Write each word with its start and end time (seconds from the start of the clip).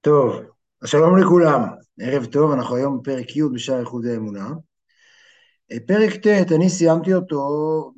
טוב, 0.00 0.32
שלום 0.84 1.18
לכולם, 1.18 1.62
ערב 2.00 2.24
טוב, 2.24 2.52
אנחנו 2.52 2.76
היום 2.76 3.00
בפרק 3.00 3.36
י' 3.36 3.42
בשער 3.54 3.80
איחוד 3.80 4.06
האמונה. 4.06 4.50
אה, 5.72 5.76
פרק 5.86 6.26
ט', 6.26 6.52
אני 6.52 6.70
סיימתי 6.70 7.14
אותו, 7.14 7.92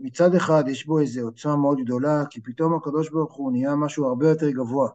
מצד 0.00 0.34
אחד 0.34 0.64
יש 0.68 0.86
בו 0.86 1.00
איזו 1.00 1.20
עוצמה 1.20 1.56
מאוד 1.56 1.78
גדולה, 1.84 2.24
כי 2.30 2.40
פתאום 2.40 2.74
הקדוש 2.74 3.10
ברוך 3.10 3.34
הוא 3.34 3.52
נהיה 3.52 3.76
משהו 3.76 4.04
הרבה 4.06 4.28
יותר 4.28 4.50
גבוה 4.50 4.88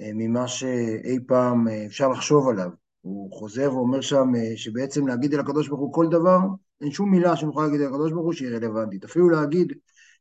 אה, 0.00 0.10
ממה 0.14 0.48
שאי 0.48 1.18
פעם 1.26 1.68
אה, 1.68 1.86
אפשר 1.86 2.08
לחשוב 2.08 2.48
עליו. 2.48 2.70
הוא 3.00 3.32
חוזר 3.32 3.74
ואומר 3.74 4.00
שם 4.00 4.32
שבעצם 4.56 5.06
להגיד 5.06 5.34
על 5.34 5.40
הקדוש 5.40 5.68
ברוך 5.68 5.80
הוא 5.80 5.92
כל 5.92 6.06
דבר, 6.10 6.38
אין 6.80 6.90
שום 6.90 7.10
מילה 7.10 7.36
שנוכל 7.36 7.62
להגיד 7.62 7.80
על 7.80 7.86
הקדוש 7.86 8.12
ברוך 8.12 8.24
הוא 8.24 8.32
שהיא 8.32 8.56
רלוונטית. 8.56 9.04
אפילו 9.04 9.28
להגיד 9.28 9.72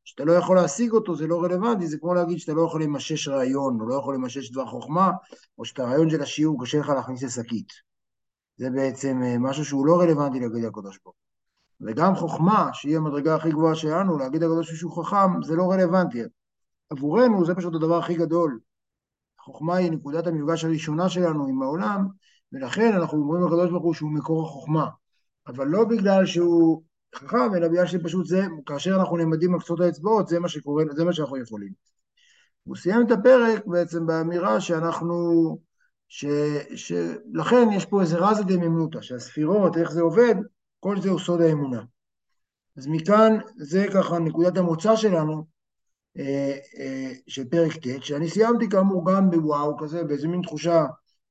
שאתה 0.08 0.24
לא 0.24 0.34
יכול 0.34 0.56
להשיג 0.56 0.92
אותו, 0.92 1.16
זה 1.16 1.28
לא 1.28 1.44
רלוונטי, 1.44 1.88
זה 1.88 1.98
כמו 1.98 2.14
להגיד 2.14 2.38
שאתה 2.38 2.54
לא 2.54 2.62
יכול 2.62 2.84
למשש 2.84 3.28
רעיון, 3.28 3.82
או 3.82 3.88
לא 3.88 3.96
יכול 3.96 4.16
למשש 4.16 4.52
דבר 4.52 4.66
חוכמה, 4.66 5.12
או 5.58 5.66
שאת 5.66 5.80
הרעיון 5.80 6.10
של 6.10 6.22
השיעור 6.22 6.64
קשה 6.64 6.80
לך 6.80 6.90
להכניס 6.90 7.24
לשקית. 7.24 7.68
זה 8.58 8.70
בעצם 8.70 9.22
אה, 9.24 9.38
משהו 9.40 9.66
שהוא 9.66 9.86
לא 9.86 10.00
רלוונטי 10.00 10.40
להגיד 10.40 10.64
לקדוש 10.64 11.00
ברוך 11.04 11.16
הוא. 11.16 11.88
וגם 11.88 12.16
חוכמה, 12.16 12.70
שהיא 12.74 12.98
המדרגה 12.98 13.36
הכי 13.36 13.52
גבוהה 13.52 13.76
שלנו, 13.76 14.18
להגיד 14.18 14.44
לקדוש 14.44 14.84
ברוך 14.84 14.96
הוא 14.96 15.06
חכם, 15.06 15.44
זה 15.44 15.56
לא 15.56 15.72
רלוונטי. 15.72 16.22
עבורנו 16.90 17.46
זה 17.46 17.56
פשוט 17.56 17.76
הדבר 17.76 17.98
הכי 17.98 18.16
גדול. 18.16 18.60
החוכמה 19.40 19.76
היא 19.76 19.92
נקודת 19.92 20.28
המפגש 20.28 20.66
הראשונה 20.66 21.10
שלנו 21.10 21.48
עם 21.48 21.62
העולם, 21.62 22.08
ולכן 22.52 22.94
אנחנו 22.96 23.18
אומרים 23.18 23.44
לקדוש 23.44 23.70
ברוך 23.70 23.84
הוא 23.84 23.94
שהוא 23.94 24.12
מקור 24.12 24.46
החוכמה. 24.46 24.88
אבל 25.48 25.68
לא 25.68 25.84
בגלל 25.86 26.26
שהוא 26.26 26.84
חכם, 27.16 27.56
אלא 27.56 27.68
בגלל 27.68 27.86
שפשוט 27.86 28.26
זה, 28.26 28.46
כאשר 28.66 28.96
אנחנו 28.96 29.18
נעמדים 29.18 29.54
על 29.54 29.60
קצות 29.60 29.80
האצבעות, 29.80 30.28
זה 30.28 30.40
מה 30.40 30.50
שקורה, 30.50 30.84
זה 30.96 31.06
מה 31.06 31.14
שאנחנו 31.14 31.38
יכולים. 31.38 31.72
הוא 32.64 32.76
סיים 32.76 33.06
את 33.06 33.12
הפרק 33.12 33.66
בעצם 33.66 34.06
באמירה 34.06 34.62
שאנחנו, 34.62 35.58
ש, 36.08 36.26
שלכן 36.76 37.72
יש 37.76 37.86
פה 37.86 38.02
איזה 38.02 38.18
רזה 38.18 38.44
דמימנותא, 38.44 39.02
שהספירות, 39.02 39.78
איך 39.78 39.92
זה 39.92 40.02
עובד, 40.02 40.36
כל 40.80 41.02
זה 41.02 41.10
הוא 41.10 41.20
סוד 41.20 41.42
האמונה. 41.42 41.84
אז 42.78 42.88
מכאן, 42.88 43.38
זה 43.58 43.86
ככה 43.94 44.20
נקודת 44.20 44.58
המוצא 44.58 44.96
שלנו, 44.96 45.46
אה, 46.18 46.58
אה, 46.80 47.12
של 47.28 47.46
פרק 47.46 47.76
ט', 47.76 48.04
שאני 48.04 48.30
סיימתי 48.30 48.70
כאמור 48.70 49.12
גם 49.12 49.30
בוואו 49.30 49.78
כזה, 49.78 50.04
באיזה 50.04 50.28
מין 50.28 50.42
תחושה 50.42 50.86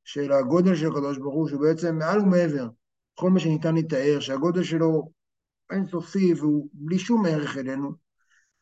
של 0.05 0.33
הגודל 0.33 0.75
של 0.75 0.87
הקדוש 0.87 1.19
ברוך 1.19 1.35
הוא, 1.35 1.49
שהוא 1.49 1.61
בעצם 1.61 1.99
מעל 1.99 2.21
ומעבר, 2.21 2.69
כל 3.15 3.31
מה 3.31 3.41
שניתן 3.41 3.75
לתאר, 3.75 4.21
שהגודל 4.21 4.63
שלו 4.63 5.16
אינסופי 5.71 6.35
והוא 6.35 6.69
בלי 6.73 6.99
שום 6.99 7.27
ערך 7.27 7.57
אלינו, 7.57 7.93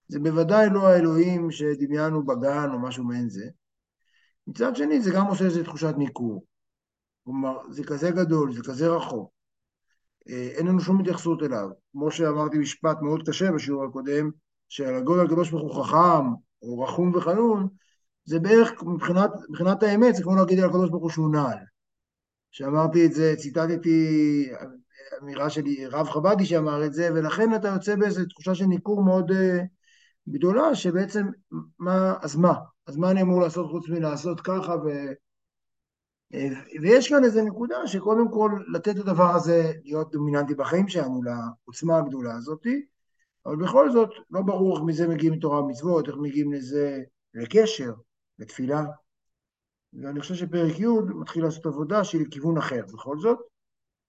זה 0.08 0.20
בוודאי 0.20 0.70
לא 0.70 0.88
האלוהים 0.88 1.50
שדמיינו 1.50 2.24
בגן 2.24 2.70
או 2.72 2.78
משהו 2.78 3.04
מעין 3.04 3.28
זה. 3.28 3.44
מצד 4.46 4.76
שני, 4.76 5.00
זה 5.00 5.10
גם 5.14 5.26
עושה 5.26 5.44
איזו 5.44 5.62
תחושת 5.62 5.94
ניכור. 5.98 6.44
כלומר, 7.24 7.58
זה 7.70 7.84
כזה 7.84 8.10
גדול, 8.10 8.54
זה 8.54 8.62
כזה 8.62 8.88
רחוק. 8.88 9.30
אה, 10.28 10.48
אין 10.56 10.66
לנו 10.66 10.80
שום 10.80 11.00
התייחסות 11.00 11.42
אליו. 11.42 11.68
כמו 11.92 12.10
שאמרתי 12.10 12.58
משפט 12.58 12.96
מאוד 13.02 13.28
קשה 13.28 13.52
בשיעור 13.52 13.84
הקודם, 13.84 14.30
שעל 14.68 14.94
הגודל 14.94 15.24
הקדוש 15.24 15.50
ברוך 15.50 15.76
הוא 15.76 15.84
חכם, 15.84 16.26
או 16.62 16.80
רחום 16.80 17.14
וחנון, 17.14 17.68
זה 18.24 18.38
בערך, 18.38 18.82
מבחינת, 18.82 19.30
מבחינת 19.48 19.82
האמת, 19.82 20.14
זה 20.14 20.22
כמו 20.22 20.36
להגיד 20.36 20.58
על 20.58 20.68
הקדוש 20.68 20.90
ברוך 20.90 21.02
הוא 21.02 21.10
שהוא 21.10 21.32
נעל. 21.32 21.58
שאמרתי 22.50 23.06
את 23.06 23.12
זה, 23.12 23.34
ציטטתי 23.38 24.48
אמירה 25.22 25.50
של 25.50 25.62
רב 25.90 26.08
חבדי 26.08 26.46
שאמר 26.46 26.84
את 26.86 26.92
זה, 26.92 27.10
ולכן 27.14 27.54
אתה 27.54 27.68
יוצא 27.68 27.96
באיזו 27.96 28.24
תחושה 28.28 28.54
של 28.54 28.64
ניכור 28.64 29.04
מאוד 29.04 29.30
uh, 29.30 29.34
גדולה, 30.28 30.74
שבעצם, 30.74 31.26
מה, 31.78 32.14
אז 32.22 32.36
מה? 32.36 32.54
אז 32.86 32.96
מה 32.96 33.10
אני 33.10 33.22
אמור 33.22 33.40
לעשות 33.40 33.70
חוץ 33.70 33.88
מלעשות 33.88 34.40
ככה? 34.40 34.76
ו... 34.84 34.88
אה, 36.34 36.48
ויש 36.82 37.08
כאן 37.08 37.24
איזו 37.24 37.44
נקודה 37.44 37.86
שקודם 37.86 38.30
כל 38.30 38.50
לתת 38.72 38.88
את 38.88 39.00
הדבר 39.00 39.34
הזה 39.34 39.72
להיות 39.84 40.10
דומיננטי 40.10 40.54
בחיים 40.54 40.88
שלנו, 40.88 41.20
לעוצמה 41.22 41.98
הגדולה 41.98 42.34
הזאת, 42.34 42.66
אבל 43.46 43.56
בכל 43.56 43.90
זאת 43.90 44.10
לא 44.30 44.40
ברור 44.40 44.76
איך 44.76 44.84
מזה 44.86 45.08
מגיעים 45.08 45.34
לתורה 45.34 45.62
ומצוות, 45.62 46.08
איך 46.08 46.16
מגיעים 46.16 46.52
לזה 46.52 47.02
לקשר, 47.34 47.92
לתפילה. 48.38 48.84
ואני 50.02 50.20
חושב 50.20 50.34
שפרק 50.34 50.78
י' 50.78 50.86
מתחיל 51.14 51.44
לעשות 51.44 51.66
עבודה 51.66 52.04
שהיא 52.04 52.26
לכיוון 52.26 52.58
אחר 52.58 52.82
בכל 52.92 53.18
זאת. 53.18 53.53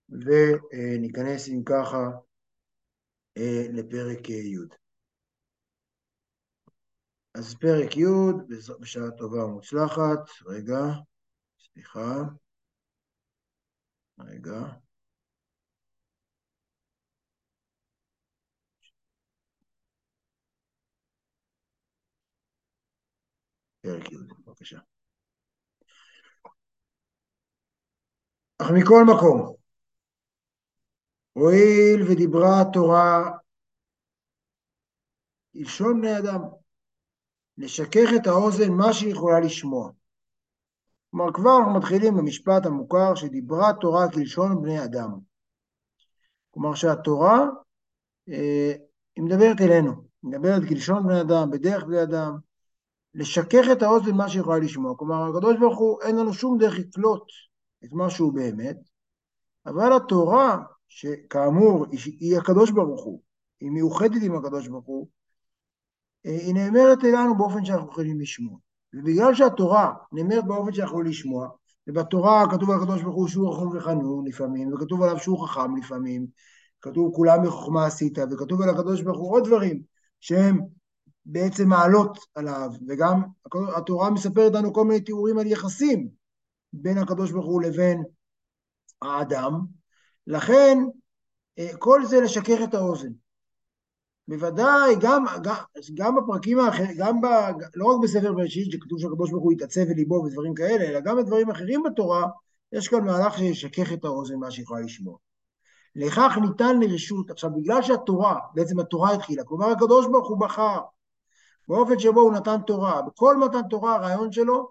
וניכנס 0.10 1.50
אם 1.50 1.64
ככה 1.66 2.10
אה, 3.38 3.68
לפרק 3.74 4.30
י'. 4.30 4.58
אז 7.34 7.56
פרק 7.56 7.98
י', 7.98 8.06
בשעה 8.80 9.12
טובה 9.18 9.46
ומוצלחת, 9.46 10.30
רגע, 10.46 10.82
סליחה, 11.60 12.24
רגע. 14.20 14.60
פרק 23.82 24.12
י', 24.12 24.16
בבקשה. 24.46 24.80
אך 28.62 28.72
מכל 28.72 29.04
מקום, 29.16 29.56
הואיל 31.38 32.04
ודיברה 32.08 32.62
התורה 32.62 33.32
לשון 35.54 36.02
בני 36.02 36.18
אדם, 36.18 36.42
לשכך 37.58 38.10
את 38.16 38.28
האוזן 38.28 38.72
מה 38.72 38.94
שהיא 38.94 39.12
יכולה 39.12 39.40
לשמוע. 39.40 39.92
כלומר, 41.12 41.34
כבר 41.34 41.58
אנחנו 41.58 41.74
מתחילים 41.74 42.18
במשפט 42.18 42.66
המוכר 42.66 43.16
שדיברה 43.16 43.74
תורה 43.82 44.12
כלשון 44.12 44.62
בני 44.62 44.84
אדם. 44.84 45.12
כלומר 46.52 46.76
שהתורה, 46.76 47.46
אה, 48.30 48.74
היא 49.16 49.24
מדברת 49.24 49.62
אלינו, 49.62 49.92
היא 49.92 50.32
מדברת 50.32 50.62
כלשון 50.70 51.08
בני 51.08 51.22
אדם, 51.22 51.52
בדרך 51.52 51.84
בני 51.84 52.04
אדם, 52.04 52.38
לשכך 53.14 53.66
את 53.72 53.84
האוזן 53.84 54.16
מה 54.16 54.30
שהיא 54.30 54.42
יכולה 54.42 54.60
לשמוע. 54.60 54.98
כלומר, 54.98 55.30
הקדוש 55.30 55.58
ברוך 55.60 55.78
הוא, 55.80 56.02
אין 56.02 56.16
לנו 56.16 56.34
שום 56.34 56.58
דרך 56.58 56.80
לקלוט 56.80 57.24
את 57.86 57.94
מה 57.94 58.10
שהוא 58.10 58.34
באמת, 58.34 58.78
אבל 59.66 59.96
התורה 59.96 60.58
שכאמור 60.88 61.86
היא 62.20 62.38
הקדוש 62.38 62.72
ברוך 62.72 63.04
הוא, 63.04 63.22
היא 63.60 63.72
מיוחדת 63.72 64.22
עם 64.22 64.36
הקדוש 64.36 64.68
ברוך 64.68 64.86
הוא, 64.86 65.08
אה, 66.26 66.32
היא 66.32 66.54
נאמרת 66.54 67.04
אלינו 67.04 67.38
באופן 67.38 67.66
שאנחנו 67.66 67.92
יכולים 67.92 68.20
לשמוע. 68.22 68.58
ובגלל 68.94 69.34
שהתורה 69.34 69.94
נאמרת 70.12 70.46
באופן 70.46 70.74
שאנחנו 70.74 70.92
יכולים 70.92 71.12
לשמוע, 71.12 71.50
ובתורה 71.88 72.46
כתוב 72.52 72.72
על 72.72 72.78
הקדוש 72.78 73.02
ברוך 73.02 73.16
הוא 73.16 73.28
שהוא 73.28 73.50
רחום 73.50 73.78
וחנון 73.78 74.28
לפעמים, 74.28 74.74
וכתוב 74.74 75.02
עליו 75.02 75.20
שהוא 75.20 75.48
חכם 75.48 75.76
לפעמים, 75.76 76.28
כתוב 76.82 77.16
כולם 77.16 77.46
בחוכמה 77.46 77.86
עשית, 77.86 78.18
וכתוב 78.32 78.62
על 78.62 78.70
הקדוש 78.70 79.02
ברוך 79.02 79.20
הוא 79.20 79.32
עוד 79.32 79.44
דברים 79.48 79.82
שהם 80.20 80.60
בעצם 81.26 81.70
מעלות 81.70 82.18
עליו, 82.36 82.70
וגם 82.88 83.22
התורה 83.78 84.10
מספרת 84.10 84.54
לנו 84.54 84.74
כל 84.74 84.86
מיני 84.86 85.02
תיאורים 85.02 85.38
על 85.38 85.48
יחסים 85.48 86.10
בין 86.74 86.98
הקדוש 86.98 87.32
ברוך 87.32 87.46
הוא 87.46 87.62
לבין 87.62 88.04
האדם, 89.02 89.52
לכן, 90.28 90.78
אה, 91.60 91.78
כל 91.80 92.06
זה 92.06 92.22
לשכך 92.22 92.60
את 92.64 92.74
האוזן. 92.74 93.12
בוודאי, 94.28 94.96
גם, 95.02 95.26
גם, 95.44 95.56
גם 95.94 96.16
בפרקים 96.16 96.60
האחרים, 96.60 96.98
גם 96.98 97.22
ב, 97.22 97.26
לא 97.76 97.86
רק 97.86 98.04
בספר 98.04 98.34
בראשית, 98.34 98.72
שכתוב 98.72 99.00
שהקדוש 99.00 99.32
ברוך 99.32 99.44
הוא 99.44 99.54
יתעצב 99.54 99.82
וליבו 99.90 100.16
ודברים 100.16 100.56
כאלה, 100.56 100.84
אלא 100.86 101.00
גם 101.00 101.18
בדברים 101.18 101.50
אחרים 101.50 101.84
בתורה, 101.84 102.28
יש 102.72 102.88
כאן 102.88 103.06
מהלך 103.06 103.38
שישכך 103.38 103.94
את 103.94 104.06
האוזן, 104.06 104.36
מה 104.36 104.52
שיכולה 104.52 104.82
לשמוע. 104.82 105.18
לכך 105.96 106.38
ניתן 106.42 106.80
לרשות, 106.80 107.32
עכשיו 107.32 107.50
בגלל 107.56 107.82
שהתורה, 107.82 108.40
בעצם 108.54 108.80
התורה 108.80 109.14
התחילה, 109.14 109.44
כלומר 109.44 109.70
הקדוש 109.70 110.06
ברוך 110.06 110.30
הוא 110.30 110.40
בחר 110.40 110.80
באופן 111.68 112.00
שבו 112.00 112.22
הוא 112.22 112.34
נתן 112.34 112.58
תורה, 112.68 113.02
בכל 113.02 113.38
מתן 113.38 113.68
תורה 113.70 113.96
הרעיון 113.96 114.32
שלו 114.32 114.70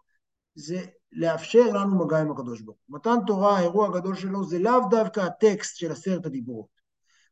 זה 0.55 0.85
לאפשר 1.15 1.65
לנו 1.73 2.05
מגע 2.05 2.19
עם 2.19 2.31
הקדוש 2.31 2.61
ברוך 2.61 2.79
הוא. 2.87 2.97
מתן 2.97 3.17
תורה, 3.27 3.59
האירוע 3.59 3.89
הגדול 3.89 4.17
שלו, 4.17 4.45
זה 4.45 4.59
לאו 4.59 4.81
דווקא 4.91 5.21
הטקסט 5.21 5.77
של 5.77 5.93
עשרת 5.93 6.27
הדיברות. 6.27 6.67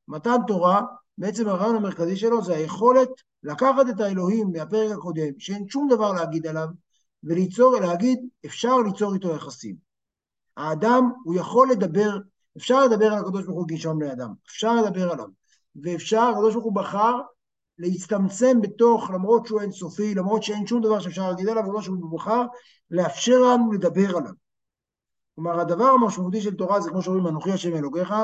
מתן 0.09 0.37
תורה, 0.47 0.83
בעצם 1.19 1.49
הרעיון 1.49 1.77
המרכזי 1.77 2.17
שלו 2.17 2.45
זה 2.45 2.55
היכולת 2.55 3.09
לקחת 3.43 3.87
את 3.91 4.01
האלוהים 4.01 4.53
מהפרק 4.53 4.93
הקודם, 4.93 5.39
שאין 5.39 5.69
שום 5.69 5.89
דבר 5.91 6.13
להגיד 6.13 6.47
עליו, 6.47 6.69
וליצור, 7.25 7.77
להגיד, 7.81 8.19
אפשר 8.47 8.77
ליצור 8.77 9.15
איתו 9.15 9.35
יחסים. 9.35 9.77
האדם, 10.57 11.11
הוא 11.25 11.35
יכול 11.35 11.71
לדבר, 11.71 12.19
אפשר 12.57 12.85
לדבר 12.85 13.07
על 13.07 13.19
הקדוש 13.19 13.45
ברוך 13.47 13.59
הוא 13.59 13.69
כלשון 13.69 13.99
בני 13.99 14.13
אדם, 14.13 14.33
אפשר 14.47 14.75
לדבר 14.75 15.13
עליו, 15.13 15.27
ואפשר, 15.83 16.21
הקדוש 16.21 16.55
ברוך 16.55 16.65
הוא 16.65 16.75
בחר 16.75 17.21
להצטמצם 17.83 18.61
בתוך, 18.61 19.11
למרות 19.11 19.47
שהוא 19.47 19.61
אינסופי, 19.61 20.15
למרות 20.15 20.43
שאין 20.43 20.67
שום 20.67 20.83
דבר 20.83 21.01
שאפשר 21.01 21.29
להגיד 21.29 21.49
עליו, 21.49 21.63
למרות 21.63 21.85
שהוא 21.85 22.19
בחר, 22.19 22.43
לאפשר 22.91 23.39
לנו 23.39 23.73
לדבר 23.73 24.17
עליו. 24.17 24.33
כלומר, 25.35 25.61
הדבר 25.61 25.85
המשמעותי 25.85 26.41
של 26.41 26.55
תורה 26.55 26.81
זה 26.81 26.91
כמו 26.91 27.03
שאומרים, 27.03 27.27
אנוכי 27.27 27.53
השם 27.53 27.75
אלוקיך, 27.75 28.15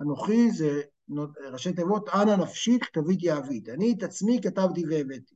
אנוכי 0.00 0.50
זה 0.50 0.80
ראשי 1.52 1.72
תיבות, 1.72 2.08
אנא 2.08 2.36
נפשי 2.36 2.78
כתביתי 2.80 3.32
אהבית. 3.32 3.68
אני 3.68 3.94
את 3.98 4.02
עצמי 4.02 4.40
כתבתי 4.42 4.84
והבאתי. 4.86 5.34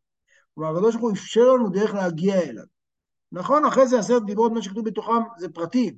כלומר, 0.54 0.70
הקדוש 0.70 0.94
ברוך 0.94 1.06
הוא 1.06 1.12
אפשר 1.12 1.44
לנו 1.44 1.68
דרך 1.68 1.94
להגיע 1.94 2.40
אליו. 2.40 2.64
נכון, 3.32 3.64
אחרי 3.64 3.88
זה 3.88 3.98
עשרת 3.98 4.24
דיברות, 4.26 4.52
מה 4.52 4.62
שכתוב 4.62 4.84
בתוכם 4.84 5.22
זה 5.38 5.48
פרטים. 5.48 5.94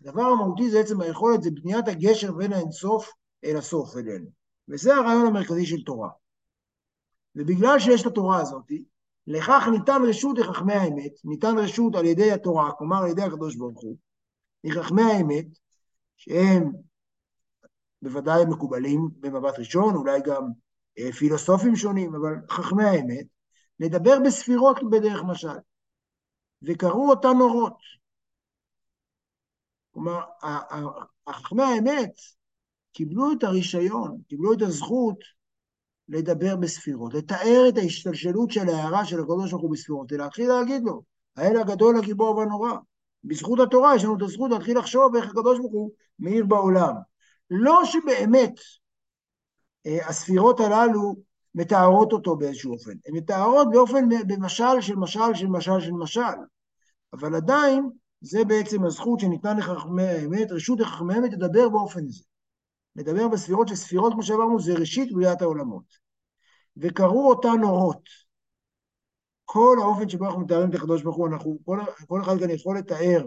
הדבר 0.00 0.22
המהותי 0.22 0.70
זה 0.70 0.80
עצם 0.80 1.00
היכולת, 1.00 1.42
זה 1.42 1.50
בניית 1.50 1.88
הגשר 1.88 2.32
בין 2.32 2.52
האינסוף 2.52 3.12
אל 3.44 3.56
הסוף 3.56 3.96
אלינו. 3.96 4.26
וזה 4.68 4.94
הרעיון 4.94 5.26
המרכזי 5.26 5.66
של 5.66 5.82
תורה. 5.86 6.08
ובגלל 7.36 7.78
שיש 7.78 8.06
התורה 8.06 8.40
הזאת, 8.40 8.72
לכך 9.26 9.68
ניתן 9.72 10.02
רשות 10.08 10.38
לחכמי 10.38 10.74
האמת, 10.74 11.12
ניתן 11.24 11.58
רשות 11.58 11.94
על 11.94 12.04
ידי 12.04 12.32
התורה, 12.32 12.72
כלומר 12.72 12.96
על 12.96 13.10
ידי 13.10 13.22
הקדוש 13.22 13.56
ברוך 13.56 13.80
הוא, 13.80 13.96
לחכמי 14.64 15.02
האמת, 15.02 15.46
שהם 16.16 16.72
בוודאי 18.02 18.44
מקובלים 18.44 19.08
במבט 19.20 19.58
ראשון, 19.58 19.94
אולי 19.94 20.20
גם 20.20 20.42
אה, 20.98 21.12
פילוסופים 21.12 21.76
שונים, 21.76 22.14
אבל 22.14 22.34
חכמי 22.50 22.84
האמת, 22.84 23.26
לדבר 23.80 24.18
בספירות 24.26 24.90
בדרך 24.90 25.22
משל. 25.22 25.58
וקראו 26.62 27.10
אותן 27.10 27.40
אורות. 27.40 27.78
כלומר, 29.90 30.20
חכמי 31.28 31.62
האמת 31.62 32.12
קיבלו 32.92 33.32
את 33.32 33.44
הרישיון, 33.44 34.20
קיבלו 34.28 34.52
את 34.52 34.62
הזכות 34.62 35.18
לדבר 36.08 36.56
בספירות, 36.56 37.14
לתאר 37.14 37.64
את 37.68 37.76
ההשתלשלות 37.76 38.50
של 38.50 38.68
ההערה 38.68 39.04
של 39.04 39.20
הקדוש 39.20 39.50
ברוך 39.50 39.62
הוא 39.62 39.70
בספירות, 39.70 40.12
ולהתחיל 40.12 40.48
להגיד 40.48 40.82
לו, 40.82 41.02
האל 41.36 41.56
הגדול, 41.56 41.96
הגיבור 41.98 42.36
והנורא. 42.36 42.72
בזכות 43.24 43.60
התורה 43.60 43.96
יש 43.96 44.04
לנו 44.04 44.16
את 44.16 44.22
הזכות 44.22 44.50
להתחיל 44.50 44.78
לחשוב 44.78 45.16
איך 45.16 45.24
הקדוש 45.24 45.58
ברוך 45.58 45.72
הוא 45.72 45.90
מאיר 46.18 46.46
בעולם. 46.46 46.94
לא 47.50 47.84
שבאמת 47.84 48.54
אה, 49.86 50.08
הספירות 50.08 50.60
הללו 50.60 51.16
מתארות 51.54 52.12
אותו 52.12 52.36
באיזשהו 52.36 52.72
אופן, 52.72 52.90
הן 53.06 53.14
מתארות 53.14 53.68
באופן, 53.72 54.08
במשל 54.26 54.80
של 54.80 54.96
משל 54.96 55.34
של 55.34 55.46
משל 55.46 55.80
של 55.80 55.92
משל, 55.92 56.20
אבל 57.12 57.34
עדיין 57.34 57.90
זה 58.20 58.44
בעצם 58.44 58.84
הזכות 58.84 59.20
שניתנה 59.20 59.54
לחכמי 59.54 60.02
האמת, 60.02 60.52
רשות 60.52 60.80
לחכמי 60.80 61.14
האמת 61.14 61.32
לדבר 61.32 61.68
באופן 61.68 62.04
הזה. 62.04 62.24
לדבר 62.96 63.28
בספירות 63.28 63.68
שספירות, 63.68 64.12
כמו 64.12 64.22
שאמרנו, 64.22 64.60
זה 64.60 64.74
ראשית 64.74 65.12
בריאת 65.12 65.42
העולמות. 65.42 65.84
וקראו 66.76 67.28
אותן 67.28 67.62
אורות. 67.62 68.08
כל 69.44 69.76
האופן 69.82 70.08
שבו 70.08 70.24
אנחנו 70.24 70.40
מתארים 70.40 70.70
את 70.70 70.74
הקדוש 70.74 71.02
ברוך 71.02 71.16
הוא, 71.16 71.28
אנחנו, 71.28 71.58
כל, 71.64 71.80
כל 72.06 72.22
אחד 72.22 72.38
כאן 72.40 72.50
יכול 72.50 72.78
לתאר 72.78 73.26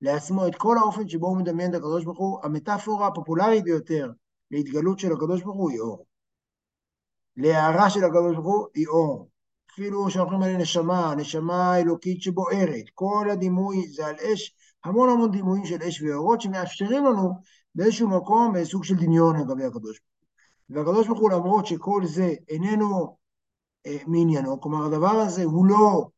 לעצמו 0.00 0.46
את 0.46 0.54
כל 0.54 0.78
האופן 0.78 1.08
שבו 1.08 1.26
הוא 1.26 1.36
מדמיין 1.36 1.70
את 1.70 1.74
הקדוש 1.74 2.04
ברוך 2.04 2.18
הוא, 2.18 2.40
המטאפורה 2.42 3.06
הפופולרית 3.06 3.64
ביותר 3.64 4.10
להתגלות 4.50 4.98
של 4.98 5.12
הקדוש 5.12 5.42
ברוך 5.42 5.56
הוא 5.56 5.70
היא 5.70 5.80
אור. 5.80 6.06
להערה 7.36 7.90
של 7.90 8.04
הקדוש 8.04 8.34
ברוך 8.34 8.46
הוא 8.46 8.66
היא 8.74 8.86
אור. 8.86 9.28
אפילו 9.72 10.10
שאנחנו 10.10 10.34
אומרים 10.34 10.56
על 10.56 10.62
נשמה, 10.62 11.14
נשמה 11.16 11.78
אלוקית 11.78 12.22
שבוערת, 12.22 12.84
כל 12.94 13.28
הדימוי 13.32 13.88
זה 13.88 14.06
על 14.06 14.14
אש, 14.14 14.54
המון 14.84 15.10
המון 15.10 15.30
דימויים 15.30 15.64
של 15.64 15.82
אש 15.82 16.02
ואורות 16.02 16.40
שמאפשרים 16.40 17.04
לנו 17.04 17.32
באיזשהו 17.74 18.08
מקום 18.08 18.64
סוג 18.64 18.84
של 18.84 18.94
דמיון 18.94 19.40
לגבי 19.40 19.64
הקדוש 19.64 20.00
ברוך 20.00 20.10
הוא. 20.68 20.76
והקדוש 20.76 21.06
ברוך 21.06 21.20
הוא 21.20 21.30
למרות 21.30 21.66
שכל 21.66 22.02
זה 22.06 22.34
איננו 22.48 23.16
אה, 23.86 23.96
מעניינו, 24.06 24.60
כלומר 24.60 24.86
הדבר 24.86 25.10
הזה 25.10 25.44
הוא 25.44 25.66
לא, 25.66 26.08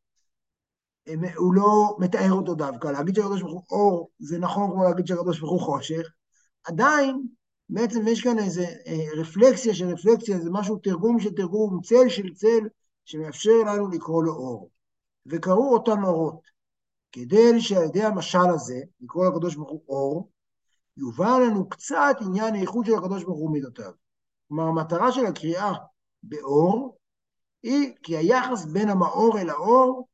אה, 1.09 1.15
הוא 1.37 1.55
לא 1.55 1.97
מתאר 1.99 2.33
אותו 2.33 2.55
דווקא, 2.55 2.89
להגיד 2.89 3.15
שהקדוש 3.15 3.43
ברוך 3.43 3.71
הוא 3.71 3.79
אור 3.79 4.11
זה 4.19 4.39
נכון 4.39 4.71
כמו 4.71 4.85
להגיד 4.85 5.07
שהקדוש 5.07 5.41
ברוך 5.41 5.53
הוא 5.53 5.75
חושך, 5.75 6.09
עדיין 6.65 7.23
בעצם 7.69 8.09
יש 8.09 8.23
כאן 8.23 8.39
איזה 8.39 8.65
אה, 8.87 9.21
רפלקסיה 9.21 9.75
של 9.75 9.89
רפלקסיה, 9.89 10.39
זה 10.39 10.51
משהו 10.53 10.77
תרגום 10.77 11.21
של 11.21 11.35
תרגום, 11.35 11.81
צל 11.81 12.09
של 12.09 12.35
צל, 12.35 12.69
שמאפשר 13.05 13.63
לנו 13.67 13.89
לקרוא 13.89 14.25
לו 14.25 14.33
אור. 14.33 14.71
וקראו 15.27 15.73
אותם 15.73 16.05
אורות, 16.05 16.41
כדי 17.13 17.61
שעל 17.61 17.85
ידי 17.85 18.03
המשל 18.03 18.51
הזה, 18.55 18.81
לקרוא 19.01 19.27
לקדוש 19.27 19.55
ברוך 19.55 19.71
הוא 19.71 19.83
אור, 19.89 20.31
יובא 20.97 21.39
לנו 21.39 21.69
קצת 21.69 22.17
עניין 22.21 22.55
הייחוד 22.55 22.87
של 22.87 22.95
הקדוש 22.95 23.25
ברוך 23.25 23.39
הוא 23.39 23.51
מידותיו. 23.51 23.93
כלומר, 24.49 24.65
המטרה 24.65 25.13
של 25.13 25.27
הקריאה 25.27 25.73
באור 26.23 26.99
היא 27.63 27.95
כי 28.03 28.17
היחס 28.17 28.65
בין 28.65 28.89
המאור 28.89 29.39
אל 29.39 29.51
האור, 29.51 30.09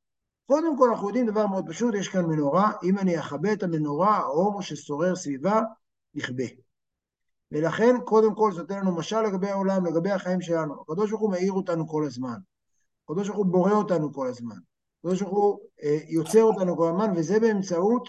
קודם 0.47 0.79
כל 0.79 0.89
אנחנו 0.91 1.07
יודעים 1.09 1.27
דבר 1.27 1.47
מאוד 1.47 1.65
פשוט, 1.69 1.95
יש 1.95 2.09
כאן 2.09 2.25
מנורה, 2.27 2.73
אם 2.83 2.99
אני 2.99 3.19
אכבה 3.19 3.53
את 3.53 3.63
המנורה, 3.63 4.17
האור 4.17 4.63
ששורר 4.63 5.17
סביבה 5.17 5.61
יכבה. 6.15 6.45
ולכן, 7.53 7.97
קודם 8.05 8.35
כל, 8.35 8.53
זה 8.53 8.61
נותן 8.61 8.79
לנו 8.79 8.97
משל 8.97 9.21
לגבי 9.23 9.51
העולם, 9.51 9.87
לגבי 9.87 10.11
החיים 10.11 10.41
שלנו. 10.41 10.81
הקדוש 10.81 11.11
ברוך 11.11 11.23
הוא 11.23 11.31
מאיר 11.31 11.53
אותנו 11.53 11.89
כל 11.89 12.05
הזמן. 12.05 12.39
הקדוש 13.05 13.29
ברוך 13.29 13.39
הוא 13.39 13.47
בורא 13.47 13.73
אותנו 13.73 14.13
כל 14.13 14.27
הזמן. 14.27 14.57
הקדוש 14.99 15.23
ברוך 15.23 15.35
הוא 15.35 15.59
אה, 15.83 15.99
יוצר 16.09 16.43
אותנו 16.43 16.77
כל 16.77 16.89
הזמן, 16.89 17.13
וזה 17.17 17.41
באמצעות, 17.41 18.09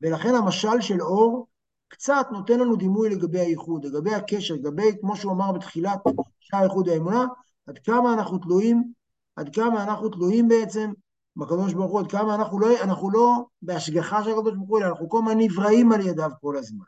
ולכן 0.00 0.34
המשל 0.34 0.80
של 0.80 1.02
אור 1.02 1.46
קצת 1.88 2.26
נותן 2.32 2.60
לנו 2.60 2.76
דימוי 2.76 3.10
לגבי 3.10 3.38
הייחוד, 3.38 3.84
לגבי 3.84 4.14
הקשר, 4.14 4.54
לגבי, 4.54 4.98
כמו 5.00 5.16
שהוא 5.16 5.32
אמר 5.32 5.52
בתחילת 5.52 5.98
שער 6.40 6.60
הייחוד 6.60 6.88
האמונה, 6.88 7.26
עד 7.66 7.78
כמה 7.78 8.12
אנחנו 8.12 8.38
תלויים, 8.38 8.92
עד 9.36 9.54
כמה 9.54 9.82
אנחנו 9.82 10.08
תלויים 10.08 10.48
בעצם 10.48 10.92
בקדוש 11.36 11.72
ברוך 11.74 11.92
הוא, 11.92 12.00
עד 12.00 12.10
כמה 12.10 12.34
אנחנו 12.34 12.58
לא, 12.58 12.82
אנחנו 12.82 13.10
לא 13.10 13.46
בהשגחה 13.62 14.24
של 14.24 14.30
הקדוש 14.30 14.54
ברוך 14.54 14.68
הוא, 14.68 14.78
אלא 14.78 14.86
אנחנו 14.86 15.08
כל 15.08 15.18
הזמן 15.18 15.38
נבראים 15.38 15.92
על 15.92 16.00
ידיו 16.00 16.30
כל 16.40 16.56
הזמן. 16.56 16.84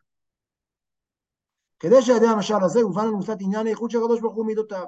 כדי 1.81 2.03
שעל 2.03 2.25
המשל 2.25 2.65
הזה 2.65 2.81
יובן 2.81 3.07
לנו 3.07 3.21
קצת 3.21 3.37
עניין 3.41 3.67
הייחוד 3.67 3.91
של 3.91 3.99
הקדוש 3.99 4.21
ברוך 4.21 4.35
הוא 4.35 4.47
מידותיו. 4.47 4.87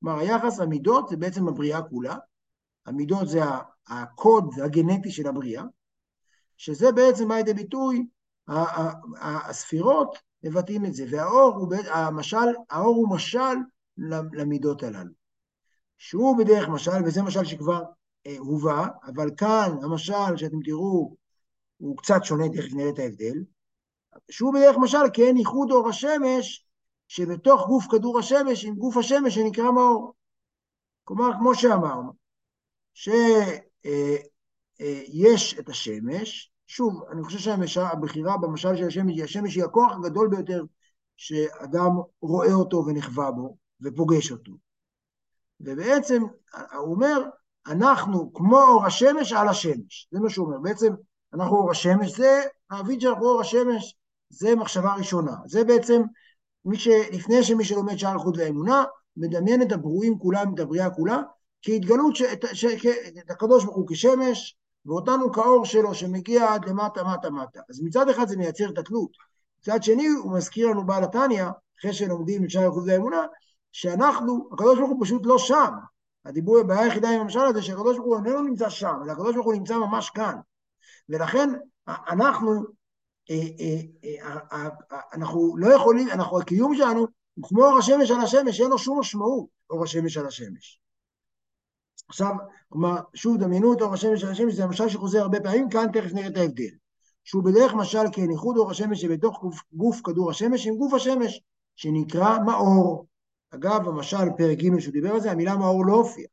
כלומר, 0.00 0.18
היחס 0.18 0.60
המידות 0.60 1.08
זה 1.08 1.16
בעצם 1.16 1.48
הבריאה 1.48 1.82
כולה, 1.82 2.16
המידות 2.86 3.28
זה 3.28 3.40
הקוד 3.88 4.54
הגנטי 4.64 5.10
של 5.10 5.26
הבריאה, 5.26 5.64
שזה 6.56 6.92
בעצם 6.92 7.28
בא 7.28 7.34
לידי 7.34 7.54
ביטוי, 7.54 8.06
הספירות 9.20 10.18
מבטאים 10.42 10.84
את 10.84 10.94
זה, 10.94 11.04
והאור 11.10 11.54
הוא, 11.56 11.74
המשל, 11.90 12.36
האור 12.70 12.96
הוא 12.96 13.16
משל 13.16 13.56
למידות 14.32 14.82
הללו. 14.82 15.10
שהוא 15.98 16.38
בדרך 16.38 16.68
משל, 16.68 17.04
וזה 17.06 17.22
משל 17.22 17.44
שכבר 17.44 17.82
אה, 18.26 18.36
הובא, 18.38 18.86
אבל 19.06 19.30
כאן 19.36 19.76
המשל 19.82 20.36
שאתם 20.36 20.62
תראו 20.64 21.16
הוא 21.76 21.96
קצת 21.96 22.24
שונה, 22.24 22.48
תכף 22.48 22.72
נראה 22.72 22.90
את 22.90 22.98
ההבדל, 22.98 23.44
שהוא 24.30 24.54
בדרך 24.54 24.76
משל 24.76 25.04
כן 25.12 25.36
איחוד 25.36 25.70
אור 25.70 25.88
השמש, 25.88 26.66
שבתוך 27.08 27.66
גוף 27.66 27.86
כדור 27.90 28.18
השמש, 28.18 28.64
עם 28.64 28.74
גוף 28.74 28.96
השמש 28.96 29.34
שנקרא 29.34 29.70
מאור. 29.70 30.14
כלומר, 31.04 31.30
כמו 31.38 31.54
שאמרנו, 31.54 32.12
שיש 32.94 33.60
אה, 33.86 34.16
את 35.58 35.68
השמש, 35.68 36.52
שוב, 36.66 37.02
אני 37.12 37.22
חושב 37.22 37.66
שהבחירה 37.66 38.36
במשל 38.36 38.76
של 38.76 38.86
השמש, 38.86 39.20
השמש 39.20 39.54
היא 39.54 39.64
הכוח 39.64 39.92
הגדול 39.96 40.28
ביותר 40.28 40.64
שאדם 41.16 41.90
רואה 42.20 42.52
אותו 42.52 42.84
ונחווה 42.86 43.30
בו 43.30 43.56
ופוגש 43.82 44.32
אותו. 44.32 44.52
ובעצם, 45.60 46.22
הוא 46.72 46.94
אומר, 46.94 47.22
אנחנו 47.66 48.32
כמו 48.34 48.62
אור 48.62 48.86
השמש 48.86 49.32
על 49.32 49.48
השמש. 49.48 50.08
זה 50.12 50.20
מה 50.20 50.30
שהוא 50.30 50.46
אומר. 50.46 50.58
בעצם, 50.58 50.92
אנחנו 51.34 51.56
אור 51.56 51.70
השמש, 51.70 52.16
זה, 52.16 52.42
העביד 52.70 53.00
שאנחנו 53.00 53.26
אור 53.26 53.40
השמש, 53.40 53.96
זה 54.28 54.56
מחשבה 54.56 54.94
ראשונה. 54.94 55.36
זה 55.46 55.64
בעצם, 55.64 56.02
מי 56.64 56.78
ש... 56.78 56.88
לפני 57.12 57.42
שמי 57.42 57.64
שלומד 57.64 57.96
שער 57.96 58.18
חוט 58.18 58.34
ואמונה, 58.38 58.84
מדמיין 59.16 59.62
את 59.62 59.72
הברואים 59.72 60.18
כולם, 60.18 60.54
את 60.54 60.60
הבריאה 60.60 60.90
כולה, 60.90 61.22
כהתגלות 61.62 62.16
ש... 62.16 62.22
ש... 62.52 62.66
ש... 62.66 62.86
את 63.18 63.30
הקדוש 63.30 63.64
ברוך 63.64 63.76
הוא 63.76 63.86
כשמש, 63.88 64.56
ואותנו 64.86 65.32
כאור 65.32 65.64
שלו 65.64 65.94
שמגיע 65.94 66.52
עד 66.52 66.64
למטה, 66.68 67.04
מטה, 67.04 67.30
מטה. 67.30 67.60
אז 67.70 67.82
מצד 67.82 68.08
אחד 68.08 68.28
זה 68.28 68.36
מייצר 68.36 68.70
את 68.70 68.78
התלות. 68.78 69.10
מצד 69.60 69.82
שני, 69.82 70.06
הוא 70.06 70.32
מזכיר 70.32 70.68
לנו 70.68 70.86
בעל 70.86 71.04
התניא, 71.04 71.44
אחרי 71.80 71.92
שלומדים 71.92 72.44
את 72.44 72.50
שער 72.50 72.68
החוט 72.68 72.84
והאמונה, 72.86 73.26
שאנחנו, 73.72 74.48
הקדוש 74.52 74.78
ברוך 74.78 74.90
הוא 74.90 75.04
פשוט 75.04 75.22
לא 75.26 75.38
שם. 75.38 75.72
הדיבור, 76.24 76.58
הבעיה 76.58 76.80
היחידה 76.80 77.10
עם 77.10 77.20
המשל 77.20 77.40
הזה, 77.40 77.62
שהקדוש 77.62 77.96
ברוך 77.96 78.08
הוא 78.08 78.16
איננו 78.16 78.42
נמצא 78.42 78.70
שם, 78.70 78.94
אלא 79.04 79.12
הקדוש 79.12 79.34
ברוך 79.34 79.46
הוא 79.46 79.54
נמצא 79.54 79.76
ממש 79.76 80.10
כאן. 80.10 80.36
ולכן 81.08 81.50
אנחנו, 81.88 82.64
אה, 83.30 83.36
אה, 84.04 84.38
אה, 84.52 84.68
אנחנו 85.12 85.56
לא 85.56 85.74
יכולים, 85.74 86.08
אנחנו, 86.08 86.40
הקיום 86.40 86.74
שלנו 86.74 87.06
הוא 87.34 87.48
כמו 87.48 87.64
אור 87.64 87.78
השמש 87.78 88.10
על 88.10 88.20
השמש, 88.20 88.60
אין 88.60 88.70
לו 88.70 88.78
שום 88.78 89.00
משמעות, 89.00 89.46
אור 89.70 89.84
השמש 89.84 90.16
על 90.16 90.26
השמש. 90.26 90.80
עכשיו, 92.08 92.34
כלומר, 92.68 92.96
שוב, 93.14 93.36
דמיינו 93.36 93.72
את 93.72 93.80
אור 93.80 93.94
השמש 93.94 94.24
על 94.24 94.30
השמש, 94.30 94.54
זה 94.54 94.64
המשל 94.64 94.88
שחוזר 94.88 95.20
הרבה 95.22 95.40
פעמים, 95.40 95.68
כאן 95.68 95.86
תכף 95.92 96.12
נראה 96.12 96.28
את 96.28 96.36
ההבדל. 96.36 96.70
שהוא 97.24 97.44
בדרך 97.44 97.74
משל 97.74 98.04
כן, 98.12 98.30
איחוד 98.30 98.56
אור 98.56 98.70
השמש 98.70 99.00
שבתוך 99.00 99.40
גוף, 99.42 99.60
גוף 99.72 100.00
כדור 100.04 100.30
השמש 100.30 100.66
עם 100.66 100.76
גוף 100.76 100.94
השמש, 100.94 101.40
שנקרא 101.76 102.38
מאור. 102.46 103.06
אגב, 103.50 103.88
המשל 103.88 104.30
פרק 104.36 104.58
ג' 104.58 104.78
שהוא 104.78 104.92
דיבר 104.92 105.10
על 105.12 105.20
זה, 105.20 105.30
המילה 105.30 105.56
מאור 105.56 105.86
לא 105.86 105.92
הופיעה. 105.92 106.28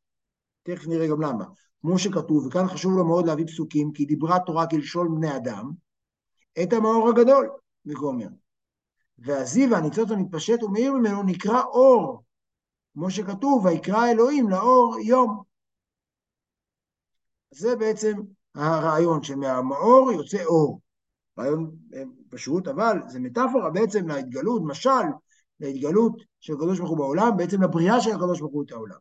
תכף 0.63 0.87
נראה 0.87 1.07
גם 1.07 1.21
למה. 1.21 1.45
כמו 1.81 1.99
שכתוב, 1.99 2.45
וכאן 2.45 2.67
חשוב 2.67 2.97
לו 2.97 3.05
מאוד 3.05 3.25
להביא 3.25 3.45
פסוקים, 3.45 3.91
כי 3.93 4.05
דיברה 4.05 4.39
תורה 4.39 4.67
כלשון 4.67 5.15
בני 5.15 5.35
אדם, 5.35 5.71
את 6.63 6.73
המאור 6.73 7.09
הגדול, 7.09 7.49
וגומר. 7.85 8.27
והזיו 9.17 9.71
והניצוץ 9.71 10.11
המתפשט 10.11 10.63
ומאיר 10.63 10.93
ממנו 10.93 11.23
נקרא 11.23 11.61
אור, 11.61 12.23
כמו 12.93 13.11
שכתוב, 13.11 13.65
ויקרא 13.65 14.11
אלוהים 14.11 14.49
לאור 14.49 14.97
יום. 15.03 15.50
זה 17.51 17.75
בעצם 17.75 18.13
הרעיון, 18.55 19.23
שמהמאור 19.23 20.11
יוצא 20.11 20.43
אור. 20.43 20.81
רעיון 21.39 21.71
אה, 21.93 22.03
פשוט, 22.29 22.67
אבל 22.67 22.97
זה 23.07 23.19
מטאפורה 23.19 23.69
בעצם 23.69 24.07
להתגלות, 24.07 24.61
משל 24.65 24.89
להתגלות 25.59 26.13
של 26.39 26.53
הקדוש 26.53 26.79
ברוך 26.79 26.89
הוא 26.89 26.97
בעולם, 26.97 27.37
בעצם 27.37 27.63
לבריאה 27.63 28.01
של 28.01 28.11
הקדוש 28.11 28.39
ברוך 28.39 28.53
הוא 28.53 28.63
את 28.63 28.71
העולם. 28.71 28.97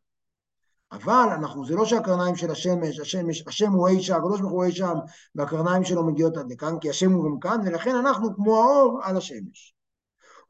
אבל 0.93 1.29
אנחנו, 1.39 1.67
זה 1.67 1.75
לא 1.75 1.85
שהקרניים 1.85 2.37
של 2.37 2.51
השמש, 2.51 3.01
השמש, 3.01 3.47
השם 3.47 3.73
הוא 3.73 3.89
אי 3.89 4.03
שם, 4.03 4.15
הקדוש 4.15 4.41
ברוך 4.41 4.53
הוא 4.53 4.65
אי 4.65 4.73
שם, 4.73 4.95
והקרניים 5.35 5.85
שלו 5.85 6.07
מגיעות 6.07 6.37
עד 6.37 6.53
לכאן, 6.53 6.79
כי 6.81 6.91
השם 6.91 7.13
הוא 7.13 7.25
גם 7.25 7.39
כאן, 7.41 7.61
ולכן 7.67 7.97
אנחנו 7.97 8.35
כמו 8.37 8.57
האור 8.57 9.01
על 9.03 9.17
השמש. 9.17 9.75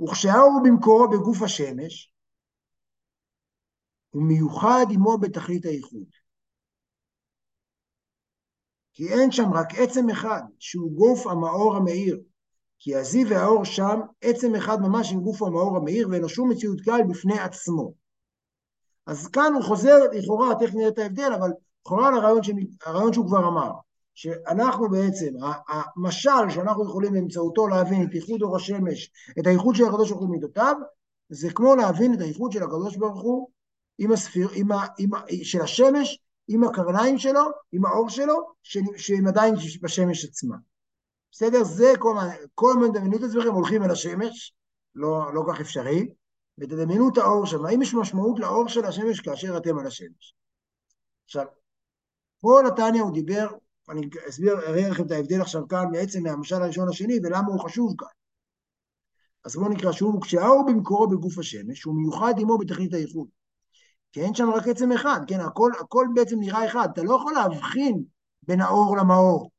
וכשהאור 0.03 0.53
הוא 0.53 0.63
במקורו 0.65 1.09
בגוף 1.09 1.43
השמש, 1.43 2.13
הוא 4.11 4.23
מיוחד 4.23 4.87
עמו 4.91 5.19
בתכלית 5.19 5.65
הייחוד. 5.65 6.20
כי 9.01 9.09
אין 9.09 9.31
שם 9.31 9.53
רק 9.53 9.75
עצם 9.79 10.11
אחד, 10.11 10.41
שהוא 10.59 10.93
גוף 10.93 11.27
המאור 11.27 11.77
המאיר. 11.77 12.21
כי 12.79 12.97
הזיו 12.97 13.29
והאור 13.29 13.65
שם 13.65 14.01
עצם 14.21 14.55
אחד 14.55 14.81
ממש 14.81 15.13
עם 15.13 15.21
גוף 15.21 15.43
המאור 15.43 15.77
המאיר, 15.77 16.09
ואין 16.09 16.23
לו 16.23 16.29
שום 16.29 16.51
מציאות 16.51 16.81
כלל 16.81 17.01
בפני 17.09 17.39
עצמו. 17.39 17.93
אז 19.07 19.29
כאן 19.29 19.53
הוא 19.55 19.63
חוזר, 19.63 19.97
לכאורה, 20.13 20.55
תכף 20.55 20.75
נראה 20.75 20.89
את 20.89 20.99
ההבדל, 20.99 21.33
אבל 21.39 21.51
לכאורה 21.81 22.11
לרעיון 22.11 22.41
הרעיון 22.85 23.13
שהוא 23.13 23.27
כבר 23.27 23.49
אמר, 23.49 23.71
שאנחנו 24.15 24.91
בעצם, 24.91 25.33
המשל 25.97 26.51
שאנחנו 26.51 26.85
יכולים 26.85 27.13
באמצעותו 27.13 27.69
להבין 27.69 28.03
את 28.03 28.15
ייחוד 28.15 28.43
אור 28.43 28.57
השמש, 28.57 29.11
את 29.39 29.47
הייחוד 29.47 29.75
של 29.75 29.85
הקדוש 29.85 30.11
ברוך 30.11 30.23
הוא 30.23 30.31
מידותיו, 30.31 30.75
זה 31.29 31.51
כמו 31.53 31.77
להבין 31.77 32.15
את 32.15 32.21
הייחוד 32.21 32.53
של 32.53 32.63
הקדוש 32.63 32.97
ברוך 32.97 33.23
הוא 33.23 33.49
עם 33.99 34.13
הספיר, 34.13 34.49
עם 34.55 34.73
ה, 34.73 34.87
עם 34.99 35.15
ה, 35.15 35.21
של 35.43 35.61
השמש, 35.61 36.19
עם 36.53 36.65
הקרניים 36.65 37.19
שלו, 37.19 37.41
עם 37.73 37.87
האור 37.87 38.09
שלו, 38.09 38.53
שהם 38.97 39.27
עדיין 39.27 39.55
בשמש 39.83 40.25
עצמה. 40.25 40.57
בסדר? 41.33 41.65
זה 41.65 41.93
כל 41.99 42.15
מה, 42.15 42.31
כל 42.55 42.75
דמיינו 42.95 43.17
את 43.17 43.23
עצמכם, 43.23 43.53
הולכים 43.53 43.83
אל 43.83 43.91
השמש, 43.91 44.55
לא, 44.95 45.35
לא 45.35 45.43
כך 45.49 45.61
אפשרי, 45.61 46.09
ותדמיינו 46.59 47.09
את 47.09 47.19
האור 47.19 47.47
שם. 47.47 47.67
האם 47.67 47.83
יש 47.83 47.95
משמעות 47.95 48.39
לאור 48.39 48.69
של 48.69 48.85
השמש 48.85 49.21
כאשר 49.21 49.57
אתם 49.57 49.79
על 49.79 49.87
השמש? 49.87 50.35
עכשיו, 51.25 51.47
פה 52.41 52.61
נתניה 52.67 53.03
הוא 53.03 53.15
דיבר, 53.15 53.47
אני 53.89 54.09
אסביר, 54.29 54.53
אראה 54.53 54.89
לכם 54.89 55.07
את 55.07 55.11
ההבדל 55.11 55.41
עכשיו 55.41 55.69
כאן 55.69 55.85
בעצם 55.93 56.23
מהמשל 56.23 56.57
הראשון 56.57 56.89
לשני 56.89 57.19
ולמה 57.23 57.47
הוא 57.47 57.61
חשוב 57.61 57.95
כאן. 57.99 58.09
אז 59.45 59.57
בואו 59.57 59.69
נקרא 59.69 59.93
שוב, 59.93 60.25
כשהאור 60.25 60.65
במקורו 60.69 61.09
בגוף 61.09 61.39
השמש, 61.39 61.83
הוא 61.83 61.95
מיוחד 61.95 62.35
עמו 62.39 62.59
בתכלית 62.59 62.95
הייחוד. 62.95 63.29
כי 64.13 64.21
אין 64.21 64.35
שם 64.35 64.51
רק 64.51 64.69
עצם 64.69 64.93
אחד, 64.93 65.21
כן, 65.27 65.41
הכל, 65.41 65.73
הכל 65.81 66.07
בעצם 66.15 66.41
נראה 66.41 66.67
אחד, 66.67 66.89
אתה 66.93 67.03
לא 67.03 67.15
יכול 67.15 67.33
להבחין 67.33 68.03
בין 68.43 68.61
האור 68.61 68.97
למאור. 68.97 69.51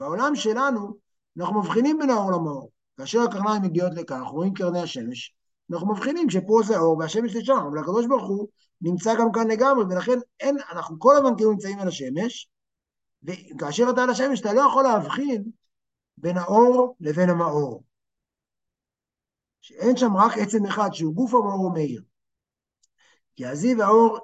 בעולם 0.00 0.34
שלנו, 0.34 0.96
אנחנו 1.38 1.60
מבחינים 1.60 1.98
בין 1.98 2.10
האור 2.10 2.32
למאור. 2.32 2.70
כאשר 2.96 3.20
הקרניים 3.20 3.62
מגיעות 3.62 3.92
אנחנו 4.10 4.36
רואים 4.36 4.54
קרני 4.54 4.80
השמש, 4.80 5.34
אנחנו 5.72 5.92
מבחינים 5.92 6.30
שפה 6.30 6.60
זה 6.66 6.76
האור 6.76 6.98
והשמש 6.98 7.32
זה 7.32 7.40
שם, 7.42 7.56
אבל 7.70 7.78
הקדוש 7.78 8.06
ברוך 8.06 8.28
הוא 8.28 8.48
נמצא 8.80 9.14
גם 9.18 9.32
כאן 9.32 9.50
לגמרי, 9.50 9.84
ולכן 9.84 10.18
אין, 10.40 10.56
אנחנו 10.72 10.98
כל 10.98 11.16
הזמן 11.16 11.36
כאילו 11.36 11.52
נמצאים 11.52 11.78
על 11.78 11.88
השמש, 11.88 12.50
וכאשר 13.22 13.90
אתה 13.90 14.02
על 14.02 14.10
השמש 14.10 14.40
אתה 14.40 14.52
לא 14.52 14.60
יכול 14.60 14.82
להבחין 14.82 15.44
בין 16.16 16.36
האור 16.38 16.96
לבין 17.00 17.30
המאור. 17.30 17.82
שאין 19.60 19.96
שם 19.96 20.16
רק 20.16 20.38
עצם 20.38 20.66
אחד, 20.66 20.88
שהוא 20.92 21.14
גוף 21.14 21.34
המאור 21.34 21.64
ומאיר. 21.64 22.02
כי 23.36 23.46
הזיו 23.46 23.78
והאור 23.78 24.18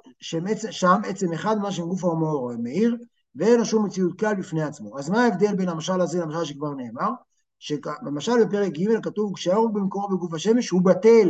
שם 0.71 1.01
עצם 1.05 1.33
אחד 1.33 1.57
מה 1.59 1.69
גוף 1.79 2.05
המאור 2.05 2.43
ומאיר, 2.43 2.97
ואין 3.35 3.59
לו 3.59 3.65
שום 3.65 3.87
מציאות 3.87 4.19
כלל 4.19 4.35
בפני 4.35 4.63
עצמו. 4.63 4.99
אז 4.99 5.11
מה 5.11 5.25
ההבדל 5.25 5.55
בין 5.57 5.69
המשל 5.69 6.01
הזה 6.01 6.21
למשל 6.21 6.45
שכבר 6.45 6.75
נאמר? 6.75 7.11
שבמשל 7.59 8.45
בפרק 8.45 8.73
ג' 8.73 9.01
כתוב, 9.03 9.35
כשהאור 9.35 9.73
במקורו 9.73 10.09
בגוף 10.09 10.35
השמש 10.35 10.71
הוא 10.71 10.83
בטל. 10.85 11.29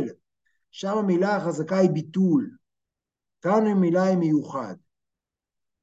שם 0.71 0.97
המילה 0.97 1.35
החזקה 1.35 1.77
היא 1.77 1.89
ביטול. 1.89 2.49
כאן 3.41 3.67
המילה 3.67 4.03
היא 4.03 4.17
מיוחד. 4.17 4.75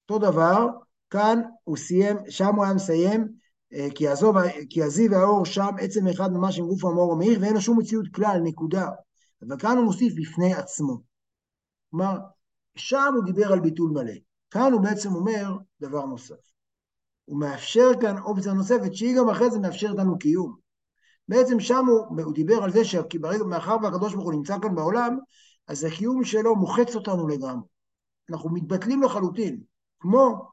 אותו 0.03 0.31
דבר, 0.31 0.67
כאן 1.11 1.43
הוא 1.65 1.77
סיים, 1.77 2.17
שם 2.29 2.55
הוא 2.55 2.65
היה 2.65 2.75
מסיים, 2.75 3.29
אה, 3.73 3.89
כי, 3.95 4.05
כי 4.71 4.83
הזיו 4.83 5.11
והאור 5.11 5.45
שם 5.45 5.75
עצם 5.81 6.09
אחד 6.09 6.33
ממש 6.33 6.59
עם 6.59 6.67
גוף 6.67 6.85
המאור 6.85 7.13
המאיר, 7.13 7.39
ואין 7.41 7.55
לו 7.55 7.61
שום 7.61 7.79
מציאות 7.79 8.07
כלל, 8.15 8.41
נקודה. 8.45 8.89
אבל 9.43 9.59
כאן 9.59 9.77
הוא 9.77 9.85
מוסיף 9.85 10.15
בפני 10.17 10.55
עצמו. 10.55 11.16
כלומר, 11.91 12.19
שם 12.77 13.13
הוא 13.17 13.25
דיבר 13.25 13.53
על 13.53 13.61
ביטול 13.61 13.91
מלא. 13.91 14.13
כאן 14.51 14.73
הוא 14.73 14.81
בעצם 14.81 15.15
אומר 15.15 15.57
דבר 15.81 16.07
נוסף. 16.07 16.35
הוא 17.25 17.41
מאפשר 17.41 17.91
כאן 18.01 18.19
אופציה 18.19 18.53
נוספת, 18.53 18.95
שהיא 18.95 19.17
גם 19.19 19.31
אחרי 19.31 19.51
זה 19.51 19.59
מאפשרת 19.59 19.99
לנו 19.99 20.19
קיום. 20.19 20.57
בעצם 21.29 21.61
שם 21.61 21.85
הוא, 21.87 22.23
הוא 22.23 22.35
דיבר 22.35 22.63
על 22.63 22.73
זה 22.73 22.85
שברגע, 22.85 23.45
מאחר 23.45 23.77
והקדוש 23.83 24.15
ברוך 24.15 24.25
הוא 24.25 24.33
נמצא 24.33 24.57
כאן 24.63 24.75
בעולם, 24.75 25.19
אז 25.69 25.85
הקיום 25.85 26.25
שלו 26.25 26.57
מוחץ 26.57 26.95
אותנו 26.95 27.29
לגמרי. 27.29 27.67
אנחנו 28.31 28.51
מתבטלים 28.51 29.03
לחלוטין, 29.03 29.61
כמו 30.01 30.51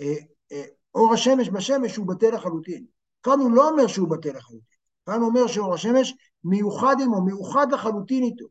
אה, 0.00 0.14
אה, 0.52 0.64
אור 0.94 1.14
השמש 1.14 1.48
בשמש 1.48 1.96
הוא 1.96 2.06
בטל 2.06 2.34
לחלוטין. 2.34 2.84
כאן 3.22 3.40
הוא 3.40 3.50
לא 3.50 3.70
אומר 3.70 3.86
שהוא 3.86 4.08
בטל 4.08 4.36
לחלוטין, 4.36 4.78
כאן 5.06 5.20
הוא 5.20 5.28
אומר 5.28 5.46
שאור 5.46 5.74
השמש 5.74 6.14
מיוחד 6.44 6.96
עמו, 7.02 7.24
מיוחד 7.24 7.72
לחלוטין 7.72 8.22
איתו. 8.22 8.46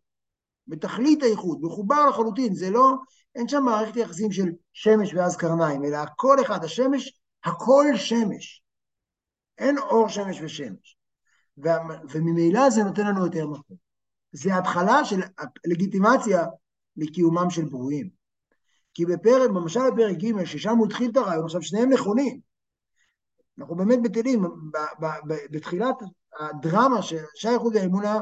בתכלית 0.68 1.24
האיחוד, 1.24 1.60
מחובר 1.62 2.10
לחלוטין, 2.10 2.56
זה 2.56 2.70
לא, 2.70 2.94
אין 3.36 3.48
שם 3.48 3.64
מערכת 3.64 3.96
יחסים 3.96 4.32
של 4.32 4.50
שמש 4.74 5.14
ואז 5.14 5.38
קרניים, 5.38 5.86
אלא 5.86 5.98
הכל 5.98 6.38
אחד, 6.42 6.64
השמש, 6.64 7.20
הכל 7.44 7.86
שמש. 7.96 8.64
אין 9.58 9.78
אור 9.78 10.10
שמש 10.10 10.42
ושמש. 10.42 10.98
וממילא 12.10 12.70
זה 12.70 12.84
נותן 12.84 13.08
לנו 13.08 13.26
יותר 13.26 13.48
מקום. 13.48 13.78
זה 14.32 14.58
התחלה 14.58 15.06
של 15.06 15.22
לגיטימציה 15.66 16.46
לקיומם 16.98 17.50
של 17.50 17.66
ברואים. 17.66 18.10
כי 18.94 19.06
בפרק, 19.06 19.50
במשל 19.50 19.80
בפרק 19.94 20.18
ג', 20.18 20.46
ששם 20.46 20.78
הוא 20.78 20.88
התחיל 20.88 21.12
את 21.12 21.18
הרעיון, 21.18 21.46
עכשיו 21.46 21.62
שניהם 21.62 21.94
נכונים. 21.94 22.40
אנחנו 23.60 23.76
באמת 23.76 24.00
בטלים, 24.04 24.44
בתחילת 25.52 25.96
הדרמה 26.40 27.02
של 27.02 27.24
שייכות 27.36 27.76
האמונה 27.76 28.22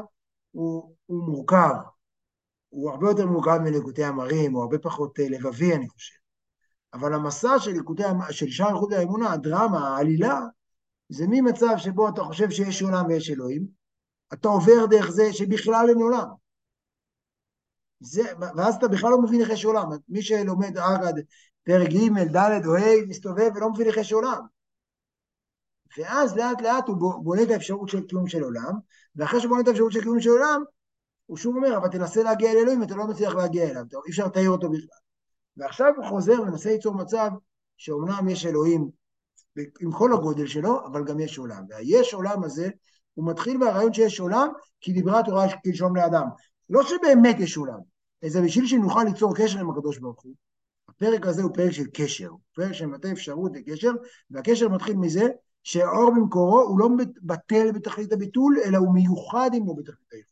הוא, 0.50 0.94
הוא 1.06 1.24
מורכב. 1.24 1.74
הוא 2.72 2.90
הרבה 2.90 3.08
יותר 3.08 3.26
מורכב 3.26 3.58
מליקוטי 3.58 4.04
המרים, 4.04 4.52
הוא 4.52 4.62
הרבה 4.62 4.78
פחות 4.78 5.20
אה, 5.20 5.28
לבבי, 5.28 5.74
אני 5.74 5.88
חושב. 5.88 6.14
אבל 6.94 7.14
המסע 7.14 7.58
של, 7.58 7.70
ליקוטי, 7.70 8.02
של 8.30 8.50
שער 8.50 8.68
איכות 8.68 8.92
האמונה, 8.92 9.32
הדרמה, 9.32 9.88
העלילה, 9.88 10.40
זה 11.08 11.24
ממצב 11.28 11.74
שבו 11.76 12.08
אתה 12.08 12.22
חושב 12.22 12.50
שיש 12.50 12.82
עולם 12.82 13.06
ויש 13.06 13.30
אלוהים, 13.30 13.66
אתה 14.32 14.48
עובר 14.48 14.86
דרך 14.86 15.10
זה 15.10 15.32
שבכלל 15.32 15.86
אין 15.88 15.98
עולם. 15.98 16.28
זה, 18.00 18.22
ואז 18.56 18.74
אתה 18.74 18.88
בכלל 18.88 19.10
לא 19.10 19.22
מבין 19.22 19.40
איך 19.40 19.50
יש 19.50 19.64
עולם. 19.64 19.88
מי 20.08 20.22
שלומד 20.22 20.78
אגד 20.78 21.22
פרק 21.64 21.88
ג', 21.88 22.36
ד' 22.36 22.66
או 22.66 22.76
ה', 22.76 23.06
מסתובב 23.08 23.50
ולא 23.54 23.70
מבין 23.70 23.86
איך 23.86 23.96
יש 23.96 24.12
עולם. 24.12 24.40
ואז 25.98 26.36
לאט 26.36 26.60
לאט 26.60 26.88
הוא 26.88 27.24
בונה 27.24 27.42
את 27.42 27.50
האפשרות 27.50 27.88
של 27.88 28.06
קיום 28.06 28.28
של 28.28 28.42
עולם, 28.42 28.72
ואחרי 29.16 29.40
שהוא 29.40 29.48
בונה 29.48 29.62
את 29.62 29.68
האפשרות 29.68 29.92
של 29.92 30.02
קיום 30.02 30.20
של 30.20 30.30
עולם, 30.30 30.62
הוא 31.26 31.36
שוב 31.36 31.56
אומר, 31.56 31.76
אבל 31.76 31.88
תנסה 31.88 32.22
להגיע 32.22 32.50
אל 32.50 32.56
אלוהים, 32.56 32.82
אתה 32.82 32.94
לא 32.94 33.06
מצליח 33.06 33.34
להגיע 33.34 33.70
אליו, 33.70 33.84
אי 34.06 34.10
אפשר 34.10 34.26
לתאר 34.26 34.48
אותו 34.48 34.70
בכלל. 34.70 35.02
ועכשיו 35.56 35.92
הוא 35.96 36.04
חוזר 36.04 36.42
ומנסה 36.42 36.70
ליצור 36.70 36.94
מצב 36.94 37.30
שאומנם 37.76 38.28
יש 38.28 38.46
אלוהים 38.46 38.90
עם 39.80 39.92
כל 39.92 40.12
הגודל 40.12 40.46
שלו, 40.46 40.86
אבל 40.86 41.04
גם 41.04 41.20
יש 41.20 41.38
עולם. 41.38 41.64
והיש 41.68 42.14
עולם 42.14 42.44
הזה, 42.44 42.68
הוא 43.14 43.30
מתחיל 43.30 43.58
מהרעיון 43.58 43.92
שיש 43.92 44.20
עולם, 44.20 44.48
כי 44.80 44.92
דיברה 44.92 45.20
התורה 45.20 45.46
כלשון 45.64 45.96
לאדם. 45.96 46.26
לא 46.70 46.82
שבאמת 46.82 47.36
יש 47.40 47.56
עולם, 47.56 47.78
אלא 48.24 48.40
בשביל 48.44 48.66
שנוכל 48.66 49.04
ליצור 49.04 49.36
קשר 49.36 49.58
עם 49.58 49.70
הקדוש 49.70 49.98
ברוך 49.98 50.22
הוא. 50.22 50.34
הפרק 50.88 51.26
הזה 51.26 51.42
הוא 51.42 51.50
פרק 51.54 51.70
של 51.70 51.86
קשר, 51.94 52.30
פרק 52.54 52.72
שמבטא 52.72 53.12
אפשרות 53.12 53.52
לקשר, 53.54 53.90
והקשר 54.30 54.68
מתחיל 54.68 54.96
מזה 54.96 55.28
שהאור 55.62 56.10
במקורו 56.10 56.60
הוא 56.60 56.78
לא 56.78 56.88
בטל 57.22 57.72
בתכלית 57.72 58.12
הביטול, 58.12 58.58
אלא 58.64 58.78
הוא 58.78 58.94
מיוחד 58.94 59.50
עמו 59.54 59.74
בתכלית 59.74 60.12
היחוד. 60.12 60.31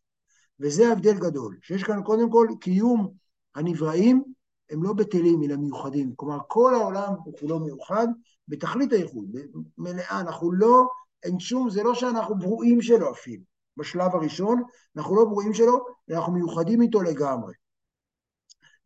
וזה 0.60 0.92
הבדל 0.92 1.18
גדול, 1.18 1.58
שיש 1.62 1.82
כאן 1.82 2.02
קודם 2.02 2.30
כל 2.30 2.48
קיום 2.60 3.12
הנבראים 3.54 4.24
הם 4.70 4.82
לא 4.82 4.92
בטלים 4.92 5.42
אלא 5.42 5.56
מיוחדים, 5.56 6.14
כלומר 6.16 6.38
כל 6.48 6.74
העולם 6.74 7.14
הוא 7.24 7.34
כולו 7.40 7.60
מיוחד 7.60 8.06
בתכלית 8.48 8.92
הייחוד, 8.92 9.36
מלאה, 9.78 10.20
אנחנו 10.20 10.52
לא, 10.52 10.86
אין 11.22 11.40
שום, 11.40 11.70
זה 11.70 11.82
לא 11.82 11.94
שאנחנו 11.94 12.38
ברואים 12.38 12.82
שלו 12.82 13.12
אפילו, 13.12 13.42
בשלב 13.76 14.14
הראשון, 14.14 14.62
אנחנו 14.96 15.16
לא 15.16 15.24
ברואים 15.24 15.54
שלו, 15.54 15.84
אנחנו 16.10 16.32
מיוחדים 16.32 16.82
איתו 16.82 17.02
לגמרי. 17.02 17.54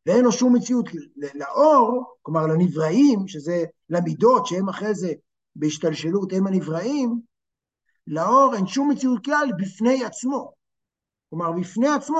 ואין 0.07 0.25
לו 0.25 0.33
שום 0.33 0.57
מציאות 0.57 0.88
לאור, 1.35 2.16
כלומר 2.23 2.47
לנבראים, 2.47 3.28
שזה 3.28 3.64
למידות 3.88 4.47
שהם 4.47 4.69
אחרי 4.69 4.95
זה 4.95 5.12
בהשתלשלות, 5.57 6.33
הם 6.33 6.47
הנבראים, 6.47 7.21
לאור 8.07 8.54
אין 8.57 8.66
שום 8.66 8.90
מציאות 8.90 9.25
כלל 9.25 9.49
בפני 9.59 10.04
עצמו. 10.04 10.54
כלומר, 11.35 11.53
בפני 11.53 11.88
עצמו 11.88 12.19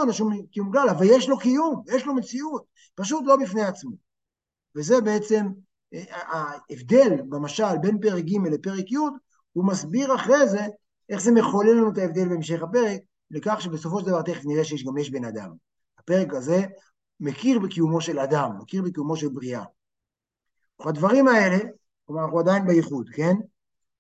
כלל, 0.73 0.89
אבל 0.89 1.07
יש 1.09 1.29
לו 1.29 1.39
קיום, 1.39 1.83
יש 1.87 2.07
לו 2.07 2.15
מציאות, 2.15 2.65
פשוט 2.95 3.23
לא 3.27 3.37
בפני 3.37 3.63
עצמו. 3.63 3.91
וזה 4.77 5.01
בעצם 5.01 5.47
ההבדל 6.11 7.23
במשל 7.29 7.79
בין 7.81 8.01
פרק 8.01 8.25
ג' 8.25 8.47
לפרק 8.53 8.93
י', 8.93 8.97
הוא 9.53 9.65
מסביר 9.65 10.15
אחרי 10.15 10.49
זה 10.49 10.67
איך 11.09 11.21
זה 11.21 11.33
מחולל 11.33 11.71
לנו 11.71 11.93
את 11.93 11.99
ההבדל 11.99 12.29
בהמשך 12.29 12.63
הפרק, 12.63 13.01
לכך 13.31 13.61
שבסופו 13.61 14.01
של 14.01 14.07
דבר 14.07 14.23
תכף 14.23 14.45
נראה 14.45 14.65
שיש 14.65 14.85
גם 14.85 14.99
יש 14.99 15.11
בן 15.11 15.25
אדם. 15.25 15.51
הפרק 15.99 16.35
הזה 16.35 16.65
מכיר 17.21 17.59
בקיומו 17.59 18.01
של 18.01 18.19
אדם, 18.19 18.51
מכיר 18.61 18.83
בקיומו 18.83 19.17
של 19.17 19.29
בריאה. 19.29 19.65
הדברים 20.81 21.29
האלה, 21.29 21.59
כלומר 22.05 22.25
אנחנו 22.25 22.39
עדיין 22.39 22.67
בייחוד, 22.67 23.09
כן? 23.13 23.35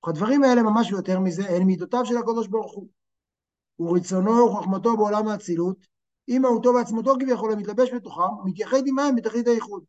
הדברים 0.06 0.44
האלה 0.44 0.62
ממש 0.62 0.92
ויותר 0.92 1.21
מזה, 1.21 1.49
הן 1.49 1.62
מידותיו 1.62 2.06
של 2.06 2.16
הקדוש 2.16 2.49
ברוך 2.49 2.75
הוא. 2.75 2.88
ורצונו 3.81 4.47
וחוכמתו 4.47 4.97
בעולם 4.97 5.28
האצילות, 5.28 5.76
עם 6.26 6.43
מהותו 6.43 6.75
ועצמתו 6.75 7.14
כביכול 7.21 7.52
המתלבש 7.52 7.90
בתוכם, 7.95 8.23
מתייחד 8.45 8.83
עמהם 8.87 9.16
בתכלית 9.16 9.47
הייחוד. 9.47 9.83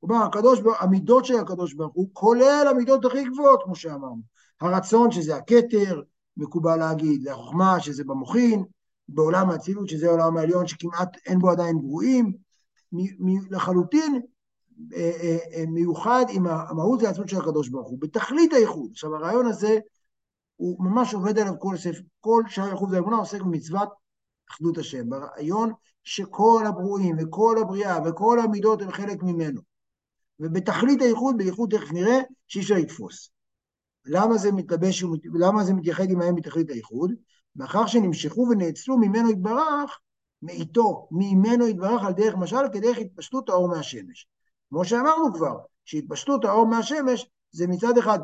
כלומר, 0.00 0.24
הקדוש, 0.24 0.60
המידות 0.80 1.24
של 1.24 1.36
הקדוש 1.36 1.74
ברוך 1.74 1.94
הוא, 1.94 2.08
כולל 2.12 2.66
המידות 2.70 3.04
הכי 3.04 3.24
גבוהות, 3.24 3.62
כמו 3.64 3.76
שאמרנו. 3.76 4.22
הרצון, 4.60 5.10
שזה 5.10 5.36
הכתר, 5.36 6.02
מקובל 6.36 6.76
להגיד, 6.76 7.28
החוכמה, 7.28 7.80
שזה 7.80 8.04
במוחין, 8.04 8.64
בעולם 9.08 9.50
האצילות, 9.50 9.88
שזה 9.88 10.08
העולם 10.08 10.36
העליון, 10.36 10.66
שכמעט 10.66 11.16
אין 11.26 11.38
בו 11.38 11.50
עדיין 11.50 11.78
ברואים, 11.78 12.32
לחלוטין 13.50 14.20
אה, 14.94 15.10
אה, 15.22 15.38
אה, 15.54 15.64
מיוחד 15.68 16.24
עם 16.28 16.46
המהות 16.46 17.02
והעצמות 17.02 17.28
של 17.28 17.36
הקדוש 17.36 17.68
ברוך 17.68 17.88
הוא, 17.88 17.98
בתכלית 18.00 18.52
הייחוד. 18.52 18.90
עכשיו, 18.92 19.16
הרעיון 19.16 19.46
הזה, 19.46 19.78
הוא 20.60 20.84
ממש 20.84 21.14
עובד 21.14 21.38
עליו 21.38 21.58
כל 21.58 21.76
ספר, 21.76 22.00
כל 22.20 22.42
שער 22.48 22.64
הייחוד 22.64 22.92
והאמונה 22.92 23.16
עוסק 23.16 23.40
במצוות 23.40 23.88
אחדות 24.50 24.78
השם, 24.78 25.10
ברעיון 25.10 25.72
שכל 26.04 26.64
הברואים 26.68 27.16
וכל 27.18 27.56
הבריאה 27.62 27.98
וכל 28.04 28.40
המידות 28.40 28.82
הם 28.82 28.90
חלק 28.90 29.22
ממנו. 29.22 29.60
ובתכלית 30.40 31.02
הייחוד, 31.02 31.36
בייחוד 31.38 31.76
תכף 31.76 31.92
נראה, 31.92 32.18
שאי 32.48 32.60
אפשר 32.60 32.74
לתפוס. 32.74 33.30
למה 34.04 34.38
זה 34.38 34.52
מתלבש, 34.52 35.04
למה 35.34 35.64
זה 35.64 35.74
מתייחד 35.74 36.10
עמהם 36.10 36.34
בתכלית 36.34 36.70
הייחוד? 36.70 37.12
מאחר 37.56 37.86
שנמשכו 37.86 38.46
ונאצלו 38.50 38.98
ממנו 38.98 39.30
יתברך, 39.30 39.98
מאיתו, 40.42 41.08
ממנו 41.10 41.68
יתברך 41.68 42.04
על 42.04 42.12
דרך 42.12 42.34
משל, 42.34 42.68
כדרך 42.72 42.98
התפשטות 42.98 43.48
האור 43.48 43.68
מהשמש. 43.68 44.28
כמו 44.70 44.84
שאמרנו 44.84 45.34
כבר, 45.34 45.58
שהתפשטות 45.84 46.44
האור 46.44 46.66
מהשמש 46.66 47.30
זה 47.50 47.66
מצד 47.66 47.98
אחד 47.98 48.18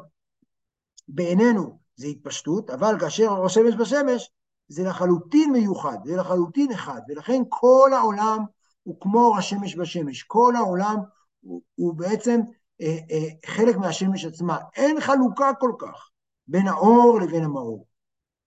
בעינינו 1.09 1.86
זה 1.97 2.07
התפשטות, 2.07 2.71
אבל 2.71 3.01
כאשר 3.01 3.25
האור 3.25 3.47
השמש 3.47 3.75
בשמש 3.75 4.31
זה 4.69 4.85
לחלוטין 4.85 5.53
מיוחד, 5.53 5.97
זה 6.05 6.17
לחלוטין 6.17 6.73
אחד, 6.73 7.01
ולכן 7.09 7.43
כל 7.49 7.91
העולם 7.95 8.39
הוא 8.83 9.01
כמו 9.01 9.19
אור 9.19 9.39
השמש 9.39 9.77
בשמש, 9.77 10.23
כל 10.23 10.57
העולם 10.57 10.97
הוא, 11.41 11.63
הוא 11.75 11.95
בעצם 11.95 12.41
אה, 12.81 12.99
אה, 13.11 13.29
חלק 13.47 13.77
מהשמש 13.77 14.25
עצמה, 14.25 14.59
אין 14.77 15.01
חלוקה 15.01 15.51
כל 15.61 15.73
כך 15.79 16.11
בין 16.49 16.69
האור 16.69 17.21
לבין 17.21 17.45
המאור. 17.45 17.87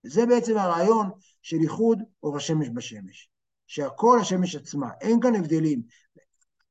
זה 0.03 0.25
בעצם 0.25 0.57
הרעיון 0.57 1.09
של 1.41 1.57
איחוד 1.61 1.99
אור 2.23 2.37
השמש 2.37 2.67
בשמש, 2.73 3.29
שהכל 3.67 4.19
השמש 4.19 4.55
עצמה, 4.55 4.89
אין 5.01 5.19
כאן 5.21 5.35
הבדלים. 5.35 5.81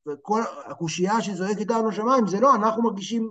וכל 0.07 0.43
הקושייה 0.67 1.23
שזועקת 1.23 1.71
לנו 1.71 1.93
שמיים 1.93 2.27
זה 2.27 2.41
לא, 2.41 2.55
אנחנו 2.55 2.83
מרגישים 2.83 3.31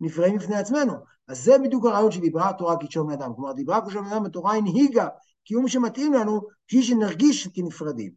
נפרעים 0.00 0.36
בפני 0.36 0.56
עצמנו. 0.56 0.92
אז 1.28 1.44
זה 1.44 1.58
בדיוק 1.64 1.84
הרעיון 1.86 2.12
שדיברה 2.12 2.50
התורה 2.50 2.76
כתשום 2.80 3.10
אדם. 3.10 3.34
כלומר, 3.34 3.52
דיברה 3.52 3.80
כתשום 3.80 4.06
אדם, 4.06 4.24
התורה 4.24 4.56
הנהיגה 4.56 5.08
קיום 5.44 5.68
שמתאים 5.68 6.12
לנו, 6.12 6.40
בשביל 6.68 6.82
שנרגיש 6.82 7.48
כנפרדים. 7.48 8.12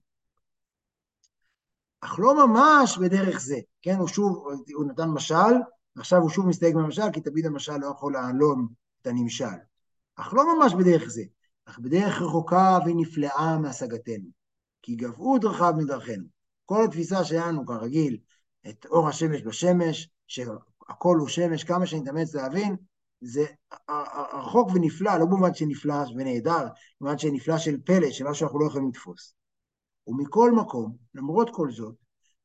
אך 2.01 2.19
לא 2.19 2.47
ממש 2.47 2.97
בדרך 2.97 3.39
זה, 3.39 3.57
כן? 3.81 3.95
הוא 3.95 4.07
שוב, 4.07 4.47
הוא 4.75 4.85
נתן 4.85 5.09
משל, 5.09 5.53
ועכשיו 5.95 6.21
הוא 6.21 6.29
שוב 6.29 6.47
מסתייג 6.47 6.75
מהמשל, 6.75 7.11
כי 7.13 7.21
תמיד 7.21 7.45
המשל 7.45 7.77
לא 7.77 7.87
יכול 7.87 8.13
להעלום 8.13 8.67
את 9.01 9.07
הנמשל. 9.07 9.45
אך 10.15 10.33
לא 10.33 10.55
ממש 10.55 10.73
בדרך 10.73 11.07
זה, 11.07 11.23
אך 11.65 11.79
בדרך 11.79 12.21
רחוקה 12.21 12.79
ונפלאה 12.85 13.57
מהשגתנו. 13.57 14.29
כי 14.81 14.95
גבהו 14.95 15.37
דרכיו 15.37 15.73
מדרכנו. 15.77 16.23
כל 16.65 16.83
התפיסה 16.83 17.23
שלנו, 17.23 17.65
כרגיל, 17.65 18.17
את 18.69 18.85
אור 18.85 19.09
השמש 19.09 19.41
בשמש, 19.41 20.09
שהכל 20.27 21.17
הוא 21.19 21.27
שמש, 21.27 21.63
כמה 21.63 21.85
שנתאמץ 21.85 22.35
להבין, 22.35 22.75
זה 23.21 23.45
רחוק 24.33 24.69
ונפלא, 24.73 25.17
לא 25.17 25.25
במובן 25.25 25.53
שנפלא 25.53 25.95
ונהדר, 26.15 26.67
במובן 27.01 27.17
שנפלא 27.17 27.57
של 27.57 27.77
פלא, 27.85 28.11
של 28.11 28.23
מה 28.23 28.33
שאנחנו 28.33 28.59
לא 28.59 28.65
יכולים 28.65 28.87
לתפוס. 28.87 29.33
ומכל 30.07 30.51
מקום, 30.51 30.95
למרות 31.15 31.49
כל 31.53 31.71
זאת, 31.71 31.95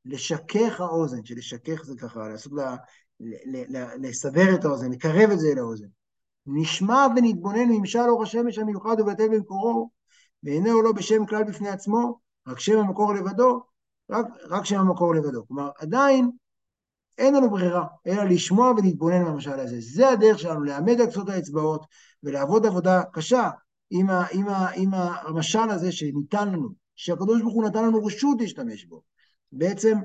לשכך 0.05 0.81
האוזן, 0.81 1.25
שלשכך 1.25 1.85
זה 1.85 1.95
ככה, 1.97 2.29
לעשות 2.29 2.53
לה, 2.53 2.77
לסבר 4.01 4.55
את 4.55 4.65
האוזן, 4.65 4.91
לקרב 4.91 5.31
את 5.31 5.39
זה 5.39 5.55
לאוזן. 5.57 5.87
נשמע 6.47 7.07
ונתבונן 7.17 7.69
ממשל 7.69 8.09
אור 8.09 8.23
השמש 8.23 8.59
המיוחד 8.59 9.01
ובטל 9.01 9.29
במקורו, 9.29 9.91
ואיננו 10.43 10.83
לא 10.83 10.93
בשם 10.93 11.27
כלל 11.27 11.45
בפני 11.45 11.69
עצמו, 11.69 12.19
רק 12.47 12.61
שם 12.61 12.79
המקור 12.79 13.15
לבדו, 13.15 13.63
רק, 14.11 14.27
רק 14.49 14.65
שם 14.65 14.79
המקור 14.79 15.15
לבדו. 15.15 15.47
כלומר, 15.47 15.71
עדיין 15.79 16.31
אין 17.19 17.35
לנו 17.35 17.51
ברירה, 17.51 17.87
אלא 18.07 18.25
לשמוע 18.25 18.71
ולהתבונן 18.71 19.25
במשל 19.25 19.61
הזה. 19.61 19.77
זה 19.81 20.09
הדרך 20.09 20.39
שלנו, 20.39 20.65
לאמד 20.65 21.01
על 21.01 21.07
קצות 21.07 21.29
האצבעות 21.29 21.87
ולעבוד 22.23 22.67
עבודה 22.67 23.03
קשה 23.13 23.51
עם, 23.91 24.11
ה, 24.11 24.27
עם, 24.33 24.49
ה, 24.49 24.71
עם 24.77 24.91
המשל 24.95 25.71
הזה 25.71 25.93
שניתן 25.93 26.49
לנו, 26.49 26.69
שהקדוש 26.97 27.43
ברוך 27.43 27.55
הוא 27.55 27.65
נתן 27.65 27.85
לנו 27.85 28.05
רשות 28.05 28.41
להשתמש 28.41 28.85
בו. 28.85 29.03
בעצם, 29.53 29.99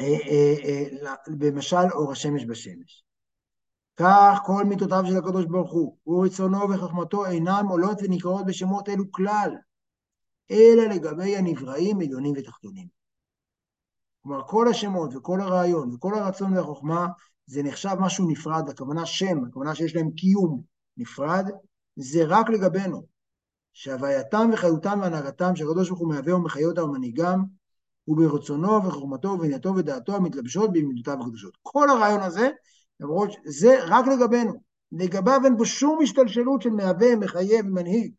אה, 0.00 0.04
אה, 0.04 0.54
אה, 0.64 1.14
במשל 1.28 1.92
אור 1.92 2.12
השמש 2.12 2.44
בשמש. 2.44 3.04
כך 3.96 4.38
כל 4.44 4.64
מיתותיו 4.64 5.02
של 5.08 5.16
הקדוש 5.16 5.44
ברוך 5.44 5.72
הוא, 5.72 5.96
ורצונו 6.06 6.70
וחוכמתו 6.70 7.26
אינם 7.26 7.66
עולות 7.70 7.98
ונקראות 8.02 8.46
בשמות 8.46 8.88
אלו 8.88 9.12
כלל, 9.12 9.50
אלא 10.50 10.84
לגבי 10.94 11.36
הנבראים 11.36 12.00
עליונים 12.00 12.32
ותחתונים. 12.36 12.88
כלומר, 14.26 14.42
כל 14.46 14.68
השמות 14.68 15.16
וכל 15.16 15.40
הרעיון 15.40 15.94
וכל 15.94 16.14
הרצון 16.14 16.56
והחוכמה 16.56 17.06
זה 17.46 17.62
נחשב 17.62 17.96
משהו 18.00 18.28
נפרד, 18.30 18.68
הכוונה 18.68 19.06
שם, 19.06 19.44
הכוונה 19.44 19.74
שיש 19.74 19.96
להם 19.96 20.10
קיום 20.10 20.62
נפרד, 20.96 21.46
זה 21.96 22.24
רק 22.24 22.50
לגבינו. 22.50 23.06
שהווייתם 23.72 24.50
וחיותם 24.52 24.98
והנהגתם 25.02 25.56
שהקדוש 25.56 25.88
ברוך 25.88 26.00
הוא 26.00 26.08
מהווה 26.08 26.34
ומחיה 26.34 26.66
אותם 26.66 26.82
ומנהיגם, 26.82 27.42
הוא 28.04 28.16
ברצונו 28.16 28.84
וחוכמתו 28.84 29.28
ובנייתו 29.28 29.76
ודעתו 29.76 30.16
המתלבשות 30.16 30.72
במידותיו 30.72 31.20
הקדושות. 31.20 31.56
כל 31.62 31.90
הרעיון 31.90 32.20
הזה, 32.20 32.48
למרות 33.00 33.32
שזה 33.32 33.76
רק 33.86 34.06
לגבינו. 34.06 34.52
לגביו 34.92 35.40
אין 35.44 35.56
בו 35.56 35.64
שום 35.64 35.98
השתלשלות 36.02 36.62
של 36.62 36.70
מהווה, 36.70 37.16
מחיה 37.16 37.60
ומנהיג. 37.60 38.12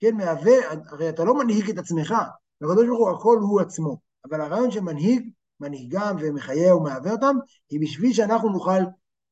כן, 0.00 0.16
מהווה, 0.16 0.52
הרי 0.90 1.08
אתה 1.08 1.24
לא 1.24 1.34
מנהיג 1.34 1.70
את 1.70 1.78
עצמך, 1.78 2.14
הקדוש 2.62 2.86
ברוך 2.86 2.98
הוא 2.98 3.10
הכל 3.10 3.38
הוא 3.40 3.60
עצמו. 3.60 4.09
אבל 4.24 4.40
הרעיון 4.40 4.70
שמנהיג, 4.70 5.30
מנהיגם 5.60 6.16
ומחיה 6.20 6.76
ומהווה 6.76 7.12
אותם, 7.12 7.36
היא 7.70 7.80
בשביל 7.80 8.12
שאנחנו 8.12 8.48
נוכל 8.48 8.82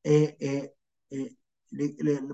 אה, 0.05 0.25
אה, 0.41 0.59
אה, 1.13 1.23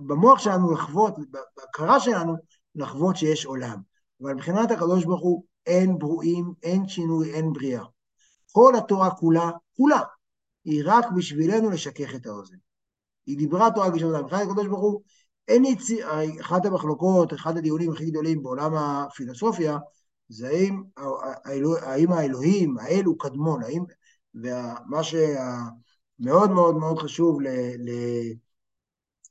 במוח 0.08 0.40
שלנו 0.40 0.72
לחוות, 0.72 1.14
בהכרה 1.56 2.00
שלנו, 2.00 2.36
לחוות 2.76 3.18
שיש 3.18 3.46
עולם. 3.46 3.78
אבל 4.22 4.34
מבחינת 4.34 4.72
הקדוש 4.72 5.06
ברוך 5.06 5.22
הוא 5.22 5.44
אין 5.66 5.98
ברואים, 5.98 6.54
אין 6.64 6.88
שינוי, 6.88 7.34
אין 7.34 7.54
בריאה. 7.54 7.84
כל 8.52 8.74
התורה 8.78 9.12
כולה, 9.12 9.52
כולה, 9.78 10.02
היא 10.66 10.82
רק 10.86 11.06
בשבילנו 11.16 11.70
לשכך 11.70 12.16
את 12.16 12.26
האוזן. 12.26 12.56
היא 13.26 13.38
דיברה 13.38 13.72
תורה 13.76 13.92
כשאתה 13.96 14.22
מבחינת 14.22 14.42
הקדוש 14.42 14.68
ברוך 14.68 14.82
הוא, 14.82 15.02
אין 15.48 15.66
יציר, 15.66 16.08
אחת 16.42 16.66
המחלוקות, 16.66 17.34
אחד 17.34 17.58
הדיונים 17.58 17.92
הכי 17.92 18.06
גדולים 18.12 18.44
בעולם 18.44 18.74
הפילוסופיה, 18.76 19.78
זה 20.30 20.48
האם, 20.48 20.84
האם 21.82 22.12
האלוהים, 22.12 22.78
האל 22.78 23.04
הוא 23.06 23.16
קדמון, 23.20 23.64
האם, 23.64 23.84
ומה 24.36 25.04
שמאוד 25.04 26.52
מאוד 26.52 26.76
מאוד 26.76 27.00
חשוב 27.00 27.42
ל, 27.42 27.48
ל, 27.78 27.90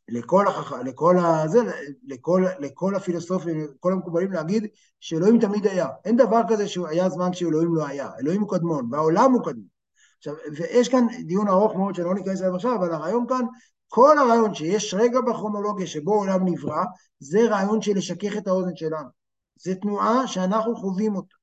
לכל, 0.09 0.49
החכ... 0.49 0.73
לכל, 0.73 1.17
הזה, 1.19 1.59
לכל, 2.05 2.45
לכל 2.59 2.95
הפילוסופים, 2.95 3.61
לכל 3.61 3.93
המקובלים 3.93 4.33
להגיד 4.33 4.67
שאלוהים 5.01 5.39
תמיד 5.39 5.67
היה. 5.67 5.89
אין 6.05 6.17
דבר 6.17 6.41
כזה 6.49 6.69
שהיה 6.69 7.09
זמן 7.09 7.33
שאלוהים 7.33 7.75
לא 7.75 7.87
היה. 7.87 8.11
אלוהים 8.21 8.41
הוא 8.41 8.51
קדמון, 8.51 8.89
והעולם 8.93 9.33
הוא 9.33 9.45
קדמון. 9.45 9.75
עכשיו, 10.19 10.35
ויש 10.57 10.89
כאן 10.89 11.07
דיון 11.27 11.49
ארוך 11.49 11.77
מאוד 11.77 11.95
שלא 11.95 12.15
ניכנס 12.15 12.43
אליו 12.43 12.55
עכשיו, 12.55 12.77
אבל 12.77 12.93
הרעיון 12.93 13.27
כאן, 13.29 13.45
כל 13.89 14.19
הרעיון 14.19 14.55
שיש 14.55 14.95
רגע 14.95 15.21
בכרונולוגיה 15.21 15.87
שבו 15.87 16.15
העולם 16.15 16.49
נברא, 16.49 16.85
זה 17.19 17.39
רעיון 17.49 17.83
של 17.83 17.97
לשכך 17.97 18.37
את 18.37 18.47
האוזן 18.47 18.77
שלנו. 18.77 19.24
זו 19.57 19.75
תנועה 19.83 20.27
שאנחנו 20.27 20.77
חווים 20.77 21.17
אותה, 21.17 21.35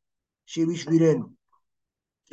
שהיא 0.46 0.68
בשבילנו. 0.68 1.26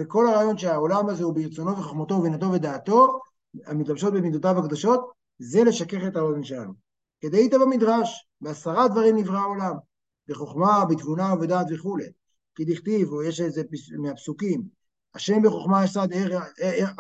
וכל 0.01 0.29
הרעיון 0.29 0.59
שהעולם 0.59 1.09
הזה 1.09 1.25
הוא 1.25 1.35
ברצונו 1.35 1.79
וחוכמתו 1.79 2.15
ובינתו 2.15 2.53
ודעתו, 2.53 3.19
המתלבשות 3.67 4.13
במידותיו 4.13 4.59
הקדושות, 4.59 5.11
זה 5.39 5.65
לשכך 5.65 6.07
את 6.09 6.17
האוזן 6.17 6.45
שלנו. 6.45 6.73
כדאית 7.21 7.55
במדרש, 7.55 8.29
בעשרה 8.41 8.89
דברים 8.89 9.17
נברא 9.17 9.39
העולם, 9.39 9.75
בחוכמה, 10.29 10.85
בתבונה 10.85 11.35
ובדעת 11.35 11.67
וכולי. 11.75 12.09
כי 12.55 12.65
דכתיב, 12.65 13.09
או 13.09 13.23
יש 13.23 13.41
איזה 13.41 13.63
מהפסוקים, 13.99 14.63
השם 15.15 15.43
בחוכמה 15.43 15.85
יסד 15.85 16.09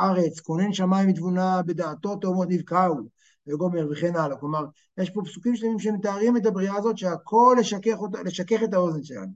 ארץ, 0.01 0.41
כונן 0.41 0.73
שמיים 0.73 1.09
מתבונה, 1.09 1.62
בדעתו 1.62 2.17
תאומות 2.17 2.49
נבקעו, 2.51 3.09
וגומר 3.49 3.87
וכן 3.91 4.17
הלאה. 4.17 4.37
כלומר, 4.37 4.65
יש 4.99 5.11
פה 5.11 5.21
פסוקים 5.25 5.57
שלמים 5.57 5.79
שמתארים 5.79 6.37
את 6.37 6.47
הבריאה 6.47 6.77
הזאת, 6.77 6.99
שהכל 6.99 7.57
לשכך, 7.61 7.97
אותה, 7.99 8.23
לשכך 8.23 8.63
את 8.65 8.75
האוזן 8.75 9.03
שלנו. 9.03 9.33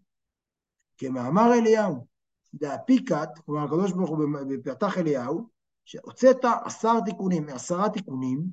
כמאמר 0.99 1.55
אליהו, 1.55 2.07
דאפיקת, 2.55 3.29
כלומר 3.47 3.65
הקדוש 3.65 3.93
ברוך 3.93 4.11
הוא 4.11 4.19
בפתח 4.49 4.99
אליהו, 4.99 5.49
שהוצאת 5.85 6.45
עשר 6.65 7.01
תיקונים, 7.01 7.49
עשרה 7.49 7.89
תיקונים, 7.89 8.47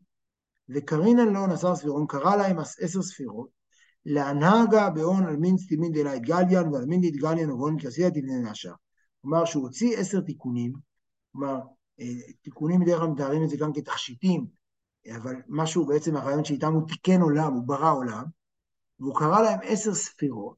וקרינן 0.69 1.34
לאון 1.34 1.52
עשר 1.52 1.76
ספירות, 1.76 2.10
קרא 2.10 2.36
להם 2.36 2.60
עשר 2.60 3.02
ספירות, 3.02 3.50
להנהגה 4.06 4.89
בהון 4.89 5.24
על 5.24 5.36
מין 5.36 5.58
סתימין 5.58 5.91
דלית 5.91 6.22
גליאן 6.22 6.74
ועל 6.74 6.86
מין 6.86 7.02
דתגליאן 7.02 7.52
ובהון 7.52 7.80
כסיית 7.80 8.13
תבנה 8.13 8.52
נשה. 8.52 8.74
כלומר 9.22 9.45
שהוא 9.45 9.63
הוציא 9.63 9.98
עשר 9.98 10.22
תיקונים, 10.22 10.74
כלומר 11.32 11.60
אה, 12.00 12.06
תיקונים 12.41 12.80
בדרך 12.80 13.00
כלל 13.00 13.08
מתארים 13.08 13.43
את 13.43 13.50
זה 13.50 13.58
גם 13.58 13.74
כתכשיטים, 13.74 14.45
אבל 15.15 15.36
משהו 15.48 15.86
בעצם 15.86 16.15
הרעיון 16.15 16.45
שאיתם 16.45 16.74
הוא 16.74 16.88
תיקן 16.88 17.22
עולם, 17.22 17.54
הוא 17.54 17.63
ברא 17.67 17.93
עולם, 17.93 18.24
והוא 19.00 19.15
קרא 19.15 19.41
להם 19.41 19.60
עשר 19.63 19.93
ספירות, 19.93 20.58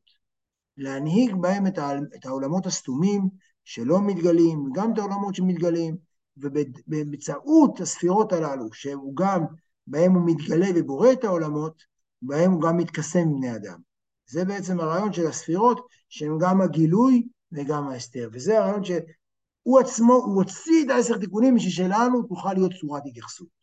להנהיג 0.78 1.36
בהם 1.36 1.68
את 2.16 2.26
העולמות 2.26 2.66
הסתומים 2.66 3.30
שלא 3.64 4.02
מתגלים, 4.02 4.66
וגם 4.66 4.94
את 4.94 4.98
העולמות 4.98 5.36
שמתגלים, 5.36 5.98
ובאמצעות 6.38 7.80
הספירות 7.80 8.34
הללו, 8.34 8.74
שהוא 8.74 9.16
גם, 9.16 9.46
בהם 9.88 10.14
הוא 10.14 10.24
מתגלה 10.26 10.68
ובורא 10.76 11.12
את 11.12 11.24
העולמות, 11.24 11.84
בהם 12.22 12.52
הוא 12.52 12.62
גם 12.62 12.78
מתקסם 12.78 13.20
עם 13.20 13.36
בני 13.36 13.56
אדם. 13.56 13.80
זה 14.28 14.46
בעצם 14.46 14.80
הרעיון 14.80 15.14
של 15.14 15.28
הספירות, 15.28 15.88
שהן 16.10 16.38
גם 16.40 16.62
הגילוי 16.62 17.28
וגם 17.52 17.88
ההסתר. 17.88 18.30
וזה 18.34 18.60
הרעיון 18.60 18.84
שהוא 18.84 19.80
עצמו, 19.80 20.14
הוא 20.14 20.36
הוציא 20.36 20.86
את 20.86 20.90
העשר 20.90 21.18
תיקונים 21.18 21.56
בשביל 21.56 21.72
שלנו 21.72 22.24
תוכל 22.24 22.54
להיות 22.54 22.72
צורת 22.82 23.04
התייחסות. 23.06 23.61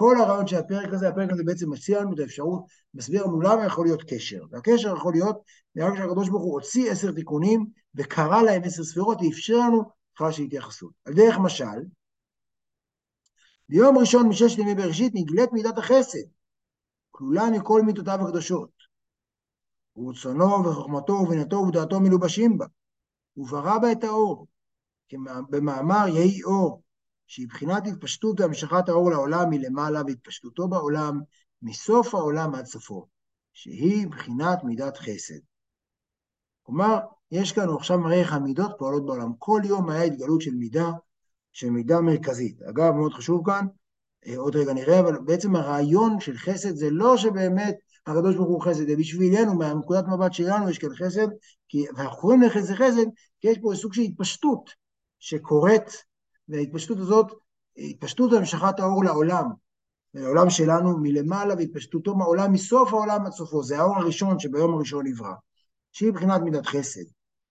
כל 0.00 0.16
הרעיון 0.20 0.46
של 0.46 0.56
הפרק 0.56 0.92
הזה, 0.92 1.08
הפרק 1.08 1.30
הזה 1.32 1.44
בעצם 1.44 1.70
מציע 1.70 2.00
לנו 2.00 2.14
את 2.14 2.18
האפשרות, 2.18 2.64
מסביר 2.94 3.24
לנו 3.24 3.40
למה 3.40 3.64
יכול 3.64 3.86
להיות 3.86 4.02
קשר. 4.02 4.44
והקשר 4.50 4.96
יכול 4.96 5.12
להיות, 5.12 5.42
נראה 5.74 5.96
שהקדוש 5.96 6.28
ברוך 6.28 6.42
הוא 6.42 6.52
הוציא 6.52 6.92
עשר 6.92 7.12
תיקונים 7.12 7.66
וקרא 7.94 8.42
להם 8.42 8.62
עשר 8.64 8.84
ספירות 8.84 9.18
ואפשר 9.20 9.56
לנו 9.56 9.82
בכלל 10.14 10.32
של 10.32 10.42
התייחסות. 10.42 10.92
על 11.04 11.14
דרך 11.14 11.38
משל, 11.38 11.80
ביום 13.68 13.98
ראשון 13.98 14.28
מששת 14.28 14.58
ימי 14.58 14.74
בראשית 14.74 15.12
נגלית 15.14 15.52
מידת 15.52 15.78
החסד, 15.78 16.28
כלולה 17.10 17.50
מכל 17.50 17.82
מידותיו 17.82 18.18
הקדושות. 18.22 18.70
ורצונו 19.96 20.64
וחוכמתו 20.64 21.12
ובינתו 21.12 21.56
ודעתו 21.56 22.00
מלובשים 22.00 22.58
בה, 22.58 22.66
וברא 23.36 23.78
בה 23.78 23.92
את 23.92 24.04
האור, 24.04 24.46
במאמר 25.50 26.08
יהי 26.08 26.42
אור, 26.42 26.82
שהיא 27.30 27.48
בחינת 27.48 27.86
התפשטות 27.86 28.40
והמשכת 28.40 28.88
האור 28.88 29.10
לעולם 29.10 29.50
מלמעלה 29.50 30.02
והתפשטותו 30.06 30.68
בעולם 30.68 31.20
מסוף 31.62 32.14
העולם 32.14 32.54
עד 32.54 32.66
סופו, 32.66 33.06
שהיא 33.52 34.06
בחינת 34.08 34.64
מידת 34.64 34.96
חסד. 34.96 35.38
כלומר, 36.62 36.98
יש 37.30 37.52
כאן 37.52 37.68
עכשיו 37.78 37.98
מראה 37.98 38.20
איך 38.20 38.32
המידות 38.32 38.70
פועלות 38.78 39.06
בעולם. 39.06 39.32
כל 39.38 39.60
יום 39.64 39.90
היה 39.90 40.02
התגלות 40.02 40.40
של 40.40 40.54
מידה, 40.54 40.90
של 41.52 41.70
מידה 41.70 42.00
מרכזית. 42.00 42.62
אגב, 42.62 42.92
מאוד 42.92 43.12
חשוב 43.12 43.42
כאן, 43.46 43.66
אה, 44.26 44.36
עוד 44.36 44.56
רגע 44.56 44.72
נראה, 44.72 45.00
אבל 45.00 45.18
בעצם 45.18 45.56
הרעיון 45.56 46.20
של 46.20 46.36
חסד 46.36 46.74
זה 46.74 46.90
לא 46.90 47.16
שבאמת 47.16 47.78
הקדוש 48.06 48.36
ברוך 48.36 48.48
הוא 48.48 48.62
חסד, 48.62 48.86
זה 48.86 48.96
בשבילנו, 48.96 49.54
מהנקודת 49.54 50.04
מבט 50.08 50.32
שלנו 50.32 50.70
יש 50.70 50.78
כאן 50.78 50.94
חסד, 50.94 51.28
כי, 51.68 51.84
ואנחנו 51.96 52.20
קוראים 52.20 52.42
לחסד 52.42 52.74
חסד, 52.74 53.06
כי 53.40 53.48
יש 53.48 53.58
פה 53.58 53.72
סוג 53.74 53.94
של 53.94 54.02
התפשטות 54.02 54.70
שקורית 55.18 56.09
וההתפשטות 56.50 56.98
הזאת, 56.98 57.32
התפשטות 57.76 58.32
המשכת 58.32 58.80
האור 58.80 59.04
לעולם, 59.04 59.44
לעולם 60.14 60.50
שלנו 60.50 60.98
מלמעלה 60.98 61.54
והתפשטותו 61.54 62.14
מהעולם, 62.14 62.52
מסוף 62.52 62.92
העולם 62.92 63.26
עד 63.26 63.32
סופו, 63.32 63.62
זה 63.62 63.78
האור 63.78 63.96
הראשון 63.96 64.38
שביום 64.38 64.74
הראשון 64.74 65.06
נברא, 65.06 65.32
שהיא 65.92 66.10
מבחינת 66.10 66.40
מידת 66.40 66.66
חסד. 66.66 67.04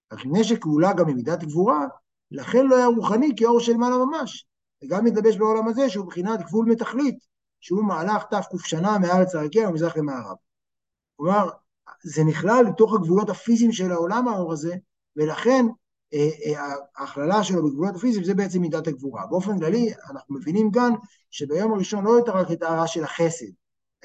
אך 0.10 0.26
מפני 0.26 0.44
שכאולה 0.44 0.94
גם 0.94 1.08
ממידת 1.08 1.44
גבורה, 1.44 1.86
לכן 2.32 2.66
לא 2.66 2.76
היה 2.76 2.88
רוחני 2.88 3.32
כאור 3.38 3.60
של 3.60 3.78
מעלה 3.78 3.98
ממש, 3.98 4.48
וגם 4.84 5.06
מתלבש 5.06 5.38
בעולם 5.38 5.68
הזה 5.68 5.90
שהוא 5.90 6.06
מבחינת 6.06 6.42
גבול 6.42 6.66
מתכלית, 6.66 7.20
שהוא 7.60 7.84
מהלך 7.84 8.24
תק 8.24 8.66
שנה 8.66 8.98
מארץ 9.00 9.36
הרקיע 9.36 9.70
ומזרח 9.70 9.98
למערב. 9.98 10.36
כלומר, 11.16 11.50
זה 12.04 12.24
נכלל 12.24 12.66
לתוך 12.70 12.94
הגבולות 12.94 13.30
הפיזיים 13.30 13.72
של 13.72 13.92
העולם 13.92 14.28
האור 14.28 14.54
הזה, 14.54 14.76
ולכן 15.16 15.66
ההכללה 16.98 17.44
שלו 17.44 17.66
בגבולות 17.66 17.96
הפיזיים 17.96 18.24
זה 18.24 18.34
בעצם 18.34 18.62
מידת 18.62 18.88
הגבורה. 18.88 19.28
באופן 19.28 19.60
כללי, 19.60 19.94
אנחנו 20.10 20.36
מבינים 20.36 20.72
כאן 20.72 20.92
שביום 21.32 21.74
הראשון 21.74 22.04
לא 22.06 22.16
הייתה 22.16 22.32
רק 22.32 22.52
את 22.52 22.64
ההערה 22.64 22.88
של 22.88 23.04
החסד, 23.04 23.52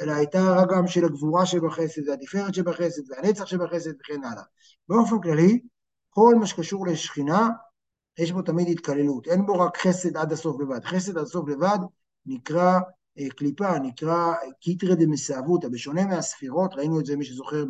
אלא 0.01 0.12
הייתה 0.12 0.55
רק 0.55 0.71
גם 0.71 0.87
של 0.87 1.05
הגבורה 1.05 1.47
שבחסד, 1.47 2.09
והתפארת 2.09 2.55
שבחסד, 2.55 3.03
והנצח 3.11 3.47
שבחסד 3.47 3.90
וכן 4.01 4.25
הלאה. 4.25 4.43
באופן 4.88 5.21
כללי, 5.21 5.61
כל 6.11 6.35
מה 6.40 6.47
שקשור 6.47 6.87
לשכינה, 6.87 7.49
יש 8.19 8.33
בו 8.33 8.43
תמיד 8.43 8.69
התקללות, 8.69 9.29
אין 9.29 9.47
בו 9.47 9.59
רק 9.59 9.77
חסד 9.77 10.17
עד 10.17 10.33
הסוף 10.33 10.61
לבד. 10.61 10.85
חסד 10.85 11.19
עד 11.19 11.25
הסוף 11.25 11.49
לבד 11.49 11.79
נקרא 12.27 12.79
אה, 13.19 13.29
קליפה, 13.29 13.79
נקרא 13.79 14.35
קיטרא 14.61 14.95
דמסאבותא, 14.95 15.69
בשונה 15.69 16.07
מהספירות, 16.07 16.75
ראינו 16.75 17.01
את 17.01 17.07
זה, 17.07 17.17
מי 17.17 17.25
שזוכר, 17.25 17.64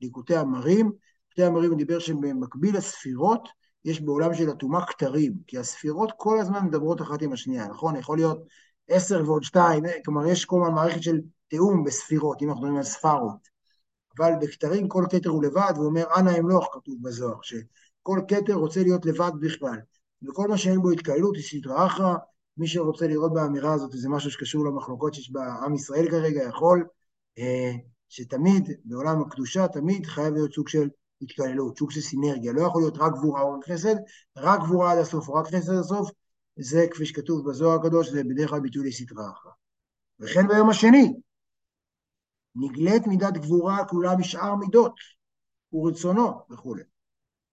בליקוטי 0.00 0.36
המרים, 0.36 0.92
ליקוטי 1.28 1.44
המרים 1.44 1.76
דיבר 1.76 1.98
שבמקביל 1.98 2.76
לספירות, 2.76 3.48
יש 3.84 4.00
בעולם 4.00 4.34
של 4.34 4.50
הטומאה 4.50 4.86
כתרים, 4.86 5.34
כי 5.46 5.58
הספירות 5.58 6.12
כל 6.16 6.40
הזמן 6.40 6.66
מדברות 6.66 7.02
אחת 7.02 7.22
עם 7.22 7.32
השנייה, 7.32 7.68
נכון? 7.68 7.96
יכול 7.96 8.18
להיות 8.18 8.38
עשר 8.88 9.22
ועוד 9.26 9.42
שתיים, 9.42 9.84
כלומר 10.04 10.26
יש 10.26 10.44
כל 10.44 10.60
הזמן 10.62 10.74
מערכת 10.74 11.02
של 11.02 11.20
תיאום 11.48 11.84
בספירות, 11.84 12.42
אם 12.42 12.48
אנחנו 12.48 12.62
מדברים 12.62 12.78
על 12.78 12.84
ספרות. 12.84 13.54
אבל 14.18 14.32
בכתרים 14.40 14.88
כל 14.88 15.04
כתר 15.10 15.30
הוא 15.30 15.44
לבד, 15.44 15.72
והוא 15.74 15.86
אומר, 15.86 16.04
אנא 16.16 16.38
אמלוך, 16.38 16.68
כתוב 16.72 16.94
בזוהר, 17.02 17.38
שכל 17.42 18.20
כתר 18.28 18.54
רוצה 18.54 18.82
להיות 18.82 19.06
לבד 19.06 19.32
בכלל. 19.40 19.76
וכל 20.28 20.48
מה 20.48 20.58
שאין 20.58 20.82
בו 20.82 20.90
התקהלות 20.90 21.36
היא 21.36 21.44
סדרה 21.44 21.86
אחרא, 21.86 22.14
מי 22.56 22.66
שרוצה 22.66 23.06
לראות 23.06 23.32
באמירה 23.32 23.72
הזאת, 23.72 23.90
זה 23.92 24.08
משהו 24.08 24.30
שקשור 24.30 24.64
למחלוקות 24.64 25.14
שיש 25.14 25.32
בעם 25.32 25.74
ישראל 25.74 26.10
כרגע, 26.10 26.42
יכול, 26.42 26.86
אה, 27.38 27.72
שתמיד, 28.08 28.70
בעולם 28.84 29.22
הקדושה, 29.22 29.68
תמיד 29.68 30.06
חייב 30.06 30.34
להיות 30.34 30.52
סוג 30.52 30.68
של 30.68 30.88
התקללות, 31.22 31.78
סוג 31.78 31.90
של 31.90 32.00
סינרגיה, 32.00 32.52
לא 32.52 32.62
יכול 32.62 32.82
להיות 32.82 32.96
רק 32.98 33.12
גבורה 33.12 33.42
או 33.42 33.54
רק 33.54 33.64
חסד, 33.70 33.94
רק 34.36 34.60
גבורה 34.60 34.92
עד 34.92 34.98
הסוף 34.98 35.28
או 35.28 35.34
רק 35.34 35.46
חסד 35.46 35.72
עד 35.72 35.78
הסוף, 35.78 36.10
זה 36.56 36.86
כפי 36.90 37.06
שכתוב 37.06 37.50
בזוהר 37.50 37.80
הקדוש, 37.80 38.08
זה 38.08 38.24
בדרך 38.24 38.50
כלל 38.50 38.60
ביטוי 38.60 38.88
לסדרה 38.88 39.30
אחת. 39.30 39.50
וכן 40.20 40.48
ביום 40.48 40.70
השני, 40.70 41.14
נגלית 42.56 43.06
מידת 43.06 43.32
גבורה 43.32 43.84
כלולה 43.84 44.16
משאר 44.16 44.54
מידות, 44.54 44.94
ורצונו 45.72 46.32
וכולי. 46.50 46.82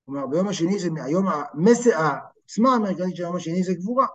כלומר, 0.05 0.27
ביום 0.27 0.47
השני 0.47 0.79
זה 0.79 0.89
היום, 1.03 1.25
המסע, 1.27 1.97
העוצמה 1.99 2.75
המרכזית 2.75 3.15
של 3.15 3.23
היום 3.23 3.35
השני 3.35 3.63
זה 3.63 3.73
גבורה. 3.73 4.07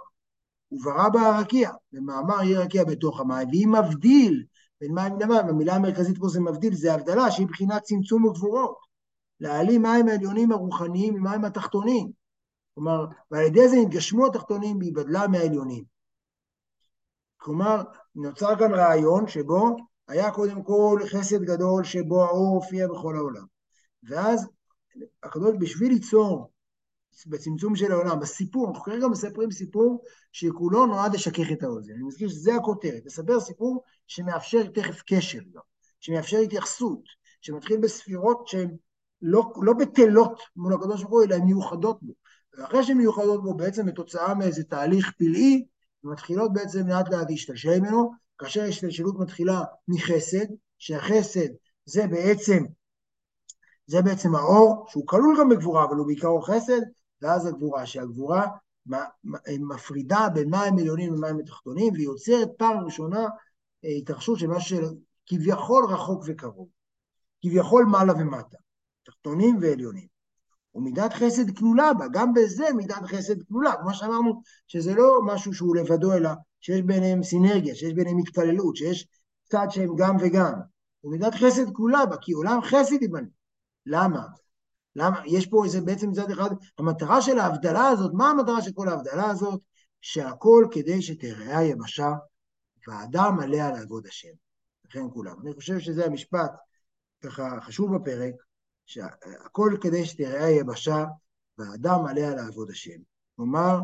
וברא 0.72 1.09
בה 1.09 1.20
הרקיע, 1.20 1.70
במאמר 1.92 2.42
יהיה 2.42 2.61
רקיע 2.61 2.85
בתוך 2.85 3.20
המים, 3.20 3.48
והיא 3.48 3.68
מבדיל 3.68 4.44
בין 4.80 4.94
מים 4.94 5.20
למים, 5.20 5.48
המילה 5.48 5.74
המרכזית 5.74 6.18
פה 6.18 6.28
זה 6.28 6.40
מבדיל, 6.40 6.74
זה 6.74 6.94
הבדלה 6.94 7.30
שהיא 7.30 7.46
בחינת 7.46 7.82
צמצום 7.82 8.24
וגבורות. 8.24 8.86
להעלים 9.40 9.83
מים 9.83 10.09
העליונים 10.09 10.53
הרוחניים 10.53 11.14
ממים 11.14 11.44
התחתונים. 11.44 12.11
כלומר, 12.75 13.07
ועל 13.31 13.44
ידי 13.44 13.68
זה 13.68 13.77
נתגשמו 13.77 14.27
התחתונים 14.27 14.79
בהיבדלה 14.79 15.29
מהעליונים. 15.29 15.85
כלומר, 17.37 17.83
נוצר 18.14 18.59
כאן 18.59 18.75
רעיון 18.75 19.29
שבו 19.29 19.77
היה 20.09 20.31
קודם 20.31 20.62
כל 20.62 21.01
חסד 21.12 21.42
גדול 21.42 21.85
שבו 21.85 22.25
האור 22.25 22.55
הופיע 22.55 22.88
בכל 22.88 23.16
העולם. 23.16 23.44
ואז 24.03 24.49
הקדוש, 25.22 25.57
בשביל 25.61 25.92
ליצור 25.92 26.51
בצמצום 27.27 27.77
של 27.77 27.92
העולם, 27.92 28.20
בסיפור, 28.20 28.68
אנחנו 28.68 28.83
כרגע 28.85 29.09
מספרים 29.09 29.51
סיפור 29.51 30.05
שכולו 30.33 30.87
נועד 30.87 31.14
לשכך 31.14 31.53
את 31.53 31.62
האוזן. 31.62 31.92
אני 31.92 32.03
מזכיר 32.03 32.29
שזה 32.29 32.55
הכותרת, 32.55 33.07
לספר 33.07 33.40
סיפור 33.40 33.83
שמאפשר 34.07 34.66
תכף 34.66 35.03
קשר 35.07 35.40
גם, 35.53 35.61
שמאפשר 36.01 36.38
התייחסות, 36.38 37.03
שמתחיל 37.40 37.81
בספירות 37.81 38.49
שהן 38.49 38.77
לא, 39.22 39.52
לא 39.62 39.72
בטלות 39.72 40.40
מול 40.57 40.74
הקדוש 40.74 41.02
ברוך 41.02 41.12
הוא, 41.12 41.24
אלא 41.24 41.35
הן 41.35 41.42
מיוחדות 41.42 42.02
בו. 42.02 42.12
ואחרי 42.59 42.85
שהן 42.85 42.96
מיוחדות 42.96 43.42
בו, 43.42 43.55
בעצם 43.55 43.87
בתוצאה 43.87 44.35
מאיזה 44.35 44.64
תהליך 44.64 45.12
פלאי, 45.18 45.66
מתחילות 46.05 46.52
בעצם 46.52 46.88
לאט 46.88 47.09
לאט 47.09 47.31
להשתלשל 47.31 47.81
ממנו, 47.81 48.12
כאשר 48.38 48.62
ההשתלשלות 48.62 49.18
מתחילה 49.18 49.62
מחסד, 49.88 50.46
שהחסד 50.79 51.48
זה 51.85 52.07
בעצם, 52.07 52.64
זה 53.87 54.02
בעצם 54.02 54.35
האור, 54.35 54.87
שהוא 54.88 55.07
כלול 55.07 55.37
גם 55.40 55.48
בגבורה, 55.48 55.85
אבל 55.85 55.96
הוא 55.96 56.07
בעיקרו 56.07 56.42
חסד, 56.42 56.81
ואז 57.22 57.46
הגבורה, 57.46 57.87
שהגבורה 57.87 58.46
מפרידה 59.70 60.29
בין 60.35 60.50
מים 60.50 60.79
עליונים 60.79 61.14
למים 61.14 61.38
התחתונים, 61.38 61.92
והיא 61.92 62.05
יוצרת 62.05 62.48
פעם 62.59 62.85
ראשונה 62.85 63.26
אה, 63.85 63.90
התרחשות 63.98 64.38
של 64.38 64.46
משהו 64.46 64.79
שכביכול 65.26 65.85
רחוק 65.88 66.24
וקרוב, 66.26 66.68
כביכול 67.42 67.85
מעלה 67.85 68.12
ומטה. 68.12 68.57
תחתונים 69.07 69.59
ועליונים. 69.61 70.07
ומידת 70.75 71.12
חסד 71.12 71.57
כלולה 71.59 71.95
בה, 71.95 72.05
גם 72.12 72.35
בזה 72.35 72.66
מידת 72.77 73.03
חסד 73.07 73.42
כלולה, 73.49 73.73
כמו 73.81 73.95
שאמרנו, 73.95 74.42
שזה 74.66 74.95
לא 74.95 75.21
משהו 75.27 75.55
שהוא 75.55 75.77
לבדו, 75.77 76.12
אלא 76.12 76.31
שיש 76.61 76.83
ביניהם 76.83 77.23
סינרגיה, 77.23 77.75
שיש 77.75 77.92
ביניהם 77.92 78.19
התפללות, 78.19 78.77
שיש 78.77 79.09
צד 79.45 79.66
שהם 79.71 79.97
גם 79.97 80.16
וגם. 80.21 80.53
ומידת 81.05 81.35
חסד 81.35 81.73
כלולה 81.73 82.07
בה, 82.07 82.16
כי 82.21 82.33
עולם 82.33 82.61
חסד 82.62 83.03
ייבנה. 83.03 83.29
למה? 83.87 84.27
למה? 84.97 85.21
יש 85.27 85.47
פה 85.47 85.64
איזה 85.64 85.81
בעצם 85.81 86.11
מצד 86.11 86.31
אחד, 86.31 86.51
המטרה 86.79 87.23
של 87.23 87.38
ההבדלה 87.38 87.88
הזאת, 87.88 88.11
מה 88.14 88.31
המטרה 88.31 88.62
של 88.62 88.73
כל 88.73 88.88
ההבדלה 88.88 89.31
הזאת? 89.31 89.61
שהכל 90.01 90.66
כדי 90.71 91.03
שתראה 91.03 91.59
היבשה 91.59 92.12
והאדם 92.88 93.40
עליה 93.40 93.71
לעבוד 93.71 94.07
השם. 94.07 94.33
לכן 94.85 95.11
כולם. 95.12 95.37
אני 95.42 95.55
חושב 95.55 95.79
שזה 95.79 96.07
המשפט 96.07 96.51
ככה 97.25 97.61
חשוב 97.61 97.97
בפרק, 97.97 98.35
שהכל 98.87 99.77
כדי 99.81 100.05
שתראה 100.05 100.44
היבשה 100.44 101.05
והאדם 101.59 102.07
עליה 102.07 102.35
לעבוד 102.35 102.70
השם. 102.70 102.99
כלומר, 103.37 103.79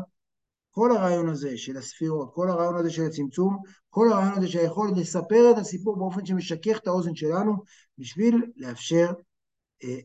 כל 0.71 0.91
הרעיון 0.91 1.29
הזה 1.29 1.57
של 1.57 1.77
הספירות, 1.77 2.31
כל 2.33 2.49
הרעיון 2.49 2.75
הזה 2.75 2.89
של 2.89 3.05
הצמצום, 3.05 3.57
כל 3.89 4.07
הרעיון 4.11 4.37
הזה 4.37 4.47
שהיכול 4.47 4.91
לספר 4.97 5.51
את 5.51 5.57
הסיפור 5.57 5.97
באופן 5.97 6.25
שמשכך 6.25 6.77
את 6.77 6.87
האוזן 6.87 7.15
שלנו, 7.15 7.53
בשביל 7.97 8.51
לאפשר 8.55 9.11
אה, 9.83 9.99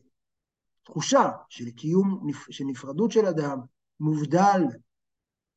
תחושה 0.83 1.29
של 1.49 1.71
קיום, 1.71 2.27
של 2.49 2.63
נפרדות 2.67 3.11
של 3.11 3.25
אדם, 3.25 3.59
מובדל, 3.99 4.61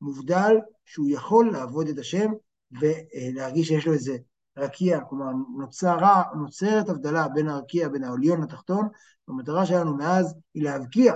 מובדל 0.01 0.55
שהוא 0.85 1.09
יכול 1.09 1.51
לעבוד 1.51 1.87
את 1.87 1.97
השם 1.97 2.31
ולהרגיש 2.71 3.67
שיש 3.67 3.87
לו 3.87 3.93
איזה 3.93 4.17
רקיע, 4.57 4.99
כלומר 5.09 5.31
נוצרה, 5.57 6.23
נוצרת 6.35 6.89
הבדלה 6.89 7.27
בין 7.27 7.47
הרקיע, 7.47 7.89
בין 7.89 8.03
העליון 8.03 8.41
לתחתון, 8.41 8.87
והמטרה 9.27 9.65
שלנו 9.65 9.97
מאז 9.97 10.35
היא 10.53 10.63
להבקיע 10.63 11.13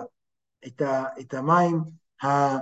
את, 0.68 0.82
ה, 0.82 1.04
את 1.20 1.34
המים, 1.34 1.82
ה, 2.24 2.58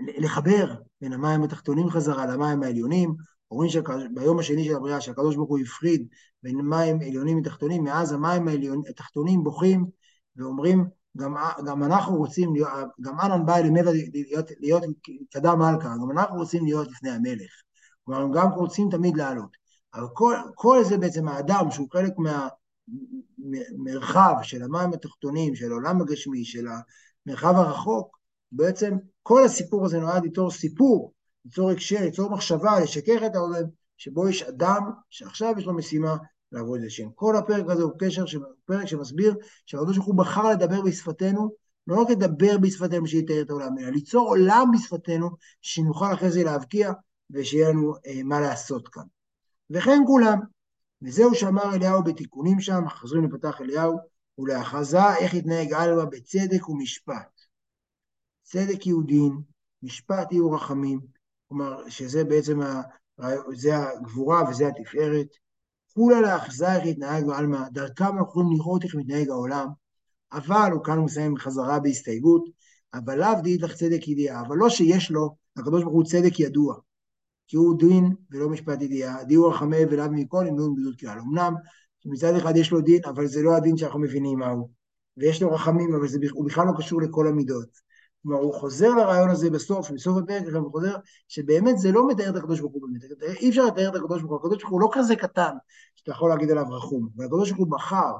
לחבר 0.00 0.74
בין 1.00 1.12
המים 1.12 1.42
התחתונים 1.42 1.90
חזרה 1.90 2.26
למים 2.26 2.62
העליונים. 2.62 3.14
אומרים 3.50 3.70
שביום 3.70 4.38
השני 4.38 4.64
של 4.64 4.76
הבריאה, 4.76 5.00
שהקדוש 5.00 5.36
ברוך 5.36 5.48
הוא 5.48 5.58
הפריד 5.58 6.08
בין 6.42 6.60
מים 6.60 7.00
עליונים 7.00 7.38
ותחתונים, 7.38 7.84
מאז 7.84 8.12
המים 8.12 8.48
התחתונים 8.88 9.44
בוכים 9.44 9.86
ואומרים, 10.36 10.84
גם, 11.16 11.34
גם 11.66 11.82
אנחנו 11.82 12.16
רוצים 12.16 12.54
להיות, 12.54 12.68
גם 13.00 13.20
אנן 13.20 13.46
בא 13.46 13.56
אלימבה 13.56 13.90
להיות, 14.12 14.50
להיות 14.60 14.82
קדם 15.30 15.58
מלכה, 15.58 15.88
גם 15.88 16.10
אנחנו 16.10 16.36
רוצים 16.36 16.64
להיות 16.64 16.88
לפני 16.90 17.10
המלך. 17.10 17.63
כלומר, 18.04 18.22
הם 18.22 18.32
גם 18.32 18.50
רוצים 18.50 18.88
תמיד 18.90 19.16
לעלות. 19.16 19.56
אבל 19.94 20.06
כל, 20.12 20.34
כל 20.54 20.84
זה 20.84 20.98
בעצם 20.98 21.28
האדם, 21.28 21.70
שהוא 21.70 21.88
חלק 21.92 22.12
מהמרחב 23.38 24.34
של 24.42 24.62
המים 24.62 24.92
התחתונים, 24.92 25.54
של 25.54 25.70
העולם 25.72 26.00
הגשמי, 26.00 26.44
של 26.44 26.66
המרחב 27.26 27.54
הרחוק, 27.56 28.18
בעצם 28.52 28.96
כל 29.22 29.44
הסיפור 29.44 29.86
הזה 29.86 30.00
נועד 30.00 30.22
ליצור 30.22 30.50
סיפור, 30.50 31.12
ליצור 31.44 31.70
הקשר, 31.70 32.00
ליצור 32.00 32.30
מחשבה, 32.30 32.80
לשכך 32.80 33.22
את 33.26 33.34
האוזן, 33.34 33.64
שבו 33.96 34.28
יש 34.28 34.42
אדם 34.42 34.90
שעכשיו 35.10 35.54
יש 35.58 35.64
לו 35.64 35.74
משימה 35.74 36.16
לעבוד 36.52 36.80
את 36.80 36.86
השם. 36.86 37.08
כל 37.14 37.36
הפרק 37.36 37.64
הזה 37.68 37.82
הוא 37.82 37.92
קשר, 37.98 38.24
פרק 38.64 38.86
שמסביר 38.86 39.34
שהקדוש 39.66 39.96
ברוך 39.96 40.08
הוא 40.08 40.16
בחר 40.18 40.50
לדבר 40.50 40.82
בשפתנו, 40.82 41.50
לא 41.86 42.02
רק 42.02 42.10
לדבר 42.10 42.58
בשפתנו 42.58 43.06
שיתאר 43.06 43.42
את 43.42 43.50
העולם, 43.50 43.78
אלא 43.78 43.88
ליצור 43.88 44.28
עולם 44.28 44.70
בשפתנו, 44.74 45.30
שנוכל 45.62 46.12
אחרי 46.12 46.30
זה 46.30 46.44
להבקיע 46.44 46.92
ושיהיה 47.34 47.68
לנו 47.68 47.94
אה, 48.06 48.22
מה 48.24 48.40
לעשות 48.40 48.88
כאן. 48.88 49.04
וכן 49.70 50.02
כולם. 50.06 50.38
וזהו 51.02 51.34
שאמר 51.34 51.74
אליהו 51.74 52.04
בתיקונים 52.04 52.60
שם, 52.60 52.88
חוזרים 52.88 53.24
לפתח 53.24 53.60
אליהו, 53.60 53.98
ולהכרזה 54.38 55.16
איך 55.18 55.34
יתנהג 55.34 55.72
עלמה 55.72 56.04
בצדק 56.04 56.68
ומשפט. 56.68 57.40
צדק 58.42 58.86
יהיו 58.86 59.02
דין, 59.02 59.32
משפט 59.82 60.32
יהיו 60.32 60.52
רחמים, 60.52 61.00
כלומר 61.48 61.88
שזה 61.88 62.24
בעצם, 62.24 62.60
ה, 62.60 62.82
זה 63.54 63.76
הגבורה 63.76 64.50
וזה 64.50 64.68
התפארת. 64.68 65.26
כולה 65.94 66.20
לאחזה 66.20 66.76
איך 66.76 66.86
יתנהג 66.86 67.26
בעלמא, 67.26 67.68
דרכם 67.68 68.04
אנחנו 68.04 68.26
יכולים 68.28 68.52
לראות 68.52 68.84
איך 68.84 68.94
מתנהג 68.94 69.28
העולם, 69.28 69.68
אבל, 70.32 70.70
הוא 70.72 70.84
כאן 70.84 70.98
מסיים 70.98 71.34
בחזרה 71.34 71.78
בהסתייגות, 71.80 72.44
אבל 72.94 73.18
לאו 73.18 73.42
דאית 73.42 73.62
לך 73.62 73.74
צדק 73.74 74.08
ידיעה, 74.08 74.40
אבל 74.40 74.56
לא 74.56 74.68
שיש 74.68 75.10
לו, 75.10 75.36
הקדוש 75.56 75.82
ברוך 75.82 75.94
הוא 75.94 76.04
צדק 76.04 76.40
ידוע, 76.40 76.74
כי 77.46 77.56
הוא 77.56 77.78
דין 77.78 78.14
ולא 78.30 78.48
משפט 78.48 78.82
ידיעה, 78.82 79.24
דיור 79.24 79.50
רחמי 79.50 79.84
ולאו 79.90 80.10
מכל 80.10 80.46
אמנון 80.46 80.74
בדוד 80.74 80.94
כלל. 81.00 81.18
אמנם 81.18 81.54
מצד 82.04 82.34
אחד 82.34 82.56
יש 82.56 82.70
לו 82.70 82.80
דין, 82.80 83.00
אבל 83.04 83.26
זה 83.26 83.42
לא 83.42 83.56
הדין 83.56 83.76
שאנחנו 83.76 84.00
מבינים 84.00 84.38
מהו. 84.38 84.70
ויש 85.16 85.42
לו 85.42 85.52
רחמים, 85.52 85.94
אבל 85.94 86.08
זה, 86.08 86.18
הוא 86.32 86.46
בכלל 86.46 86.66
לא 86.66 86.72
קשור 86.78 87.02
לכל 87.02 87.26
המידות. 87.26 87.68
כלומר, 88.22 88.40
הוא 88.40 88.54
חוזר 88.54 88.94
לרעיון 88.94 89.30
הזה 89.30 89.50
בסוף, 89.50 89.90
בסוף 89.90 90.18
הפרק, 90.22 90.42
הוא 90.54 90.72
חוזר, 90.72 90.96
שבאמת 91.28 91.78
זה 91.78 91.92
לא 91.92 92.08
מתאר 92.08 92.30
את 92.30 92.36
הקדוש 92.36 92.60
ברוך 92.60 92.72
הוא 92.72 92.82
באמת. 92.82 93.22
אי 93.40 93.48
אפשר 93.48 93.66
לתאר 93.66 93.88
את 93.88 93.94
הקדוש 93.94 94.22
ברוך 94.22 94.42
הוא, 94.42 94.48
הקדוש 94.48 94.62
ברוך 94.62 94.72
הוא 94.72 94.80
לא 94.80 94.88
כזה 94.92 95.16
קטן, 95.16 95.52
שאתה 95.94 96.10
יכול 96.10 96.30
להגיד 96.30 96.50
עליו 96.50 96.64
רחום. 96.70 97.08
והקדוש 97.16 97.50
ברוך 97.50 97.68
הוא 97.68 97.78
בחר, 97.78 98.12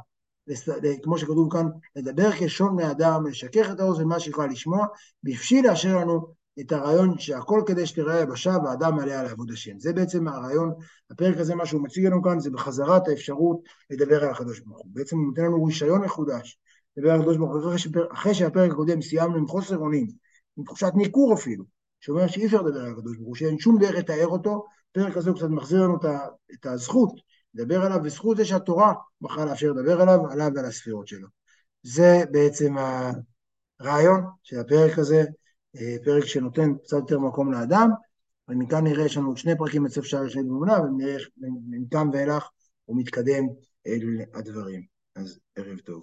כמו 1.03 1.19
שכתוב 1.19 1.53
כאן, 1.53 1.67
לדבר 1.97 2.31
כשון 2.33 2.77
מאדם, 2.77 3.27
לשכך 3.27 3.71
את 3.73 3.81
האוזן 3.81 4.05
מה 4.05 4.21
שיכולה 4.21 4.47
לשמוע, 4.47 4.87
והפשיל 5.25 5.67
לאשר 5.67 5.97
לנו 5.97 6.27
את 6.61 6.73
הרעיון 6.73 7.19
שהכל 7.19 7.63
כדי 7.67 7.87
שתראה 7.87 8.21
יבשה 8.21 8.57
והאדם 8.65 8.99
עליה 8.99 9.23
לעבוד 9.23 9.51
השם. 9.51 9.79
זה 9.79 9.93
בעצם 9.93 10.29
הרעיון, 10.29 10.75
הפרק 11.11 11.37
הזה, 11.37 11.55
מה 11.55 11.67
שהוא 11.67 11.83
מציג 11.83 12.07
לנו 12.07 12.23
כאן, 12.23 12.41
זה 12.41 12.51
בחזרת 12.51 13.09
האפשרות 13.09 13.61
לדבר 13.91 14.25
על 14.25 14.31
הקדוש 14.31 14.61
ברוך 14.61 14.79
הוא. 14.79 14.91
בעצם 14.95 15.17
הוא 15.17 15.27
נותן 15.27 15.43
לנו 15.43 15.65
רישיון 15.65 16.01
מחודש 16.01 16.59
לדבר 16.97 17.13
על 17.13 17.21
הקדוש 17.21 17.37
ברוך 17.37 17.65
הוא, 17.65 17.73
אחרי 18.13 18.35
שהפרק 18.35 18.71
הקודם 18.71 19.03
סיימנו 19.03 19.37
עם 19.37 19.49
חוסר 19.49 19.77
אונים, 19.77 20.07
עם 20.57 20.65
תחושת 20.65 20.93
ניכור 20.95 21.35
אפילו, 21.35 21.65
שאומר 22.01 22.27
שאי 22.27 22.47
אפשר 22.47 22.63
לדבר 22.63 22.81
על 22.81 22.93
הקדוש 22.93 23.17
ברוך 23.17 23.29
הוא, 23.29 23.37
שאין 23.37 23.59
שום 23.59 23.79
דרך 23.79 23.95
לתאר 23.95 24.27
אותו, 24.27 24.65
הפרק 24.91 25.17
הזה 25.17 25.31
הוא 25.31 25.39
קצת 25.39 25.49
מחזיר 25.49 25.83
לנו 25.83 25.97
את 26.55 26.67
הזכות 26.67 27.13
לדבר 27.55 27.85
עליו, 27.85 28.01
וזכות 28.05 28.37
זה 28.37 28.45
שהתורה 28.45 28.93
בחרה 29.21 29.45
לאפשר 29.45 29.73
לדבר 29.73 30.01
עליו, 30.01 30.31
עליו 30.31 30.51
ועל 30.55 30.65
הספירות 30.65 31.09
שלו. 31.09 31.29
זה 31.83 32.25
בעצם 32.31 32.75
הרעיון 33.81 34.25
של 34.43 34.59
הפרק 34.59 34.99
הזה, 34.99 35.25
פרק 36.05 36.25
שנותן 36.25 36.75
קצת 36.83 36.97
יותר 36.97 37.19
מקום 37.19 37.53
לאדם, 37.53 37.91
ומכאן 38.49 38.85
נראה, 38.85 39.05
יש 39.05 39.17
לנו 39.17 39.29
עוד 39.29 39.37
שני 39.37 39.59
פרקים 39.59 39.85
בסוף 39.85 40.05
שער 40.05 40.23
ראשון 40.25 40.49
באמונה, 40.49 40.81
ונראה 40.81 41.17
מכאן 41.71 42.09
ואילך 42.13 42.49
הוא 42.85 42.97
מתקדם 43.01 43.45
אל 43.87 44.21
הדברים. 44.35 44.83
אז 45.17 45.39
ערב 45.57 45.79
טוב. 45.79 46.03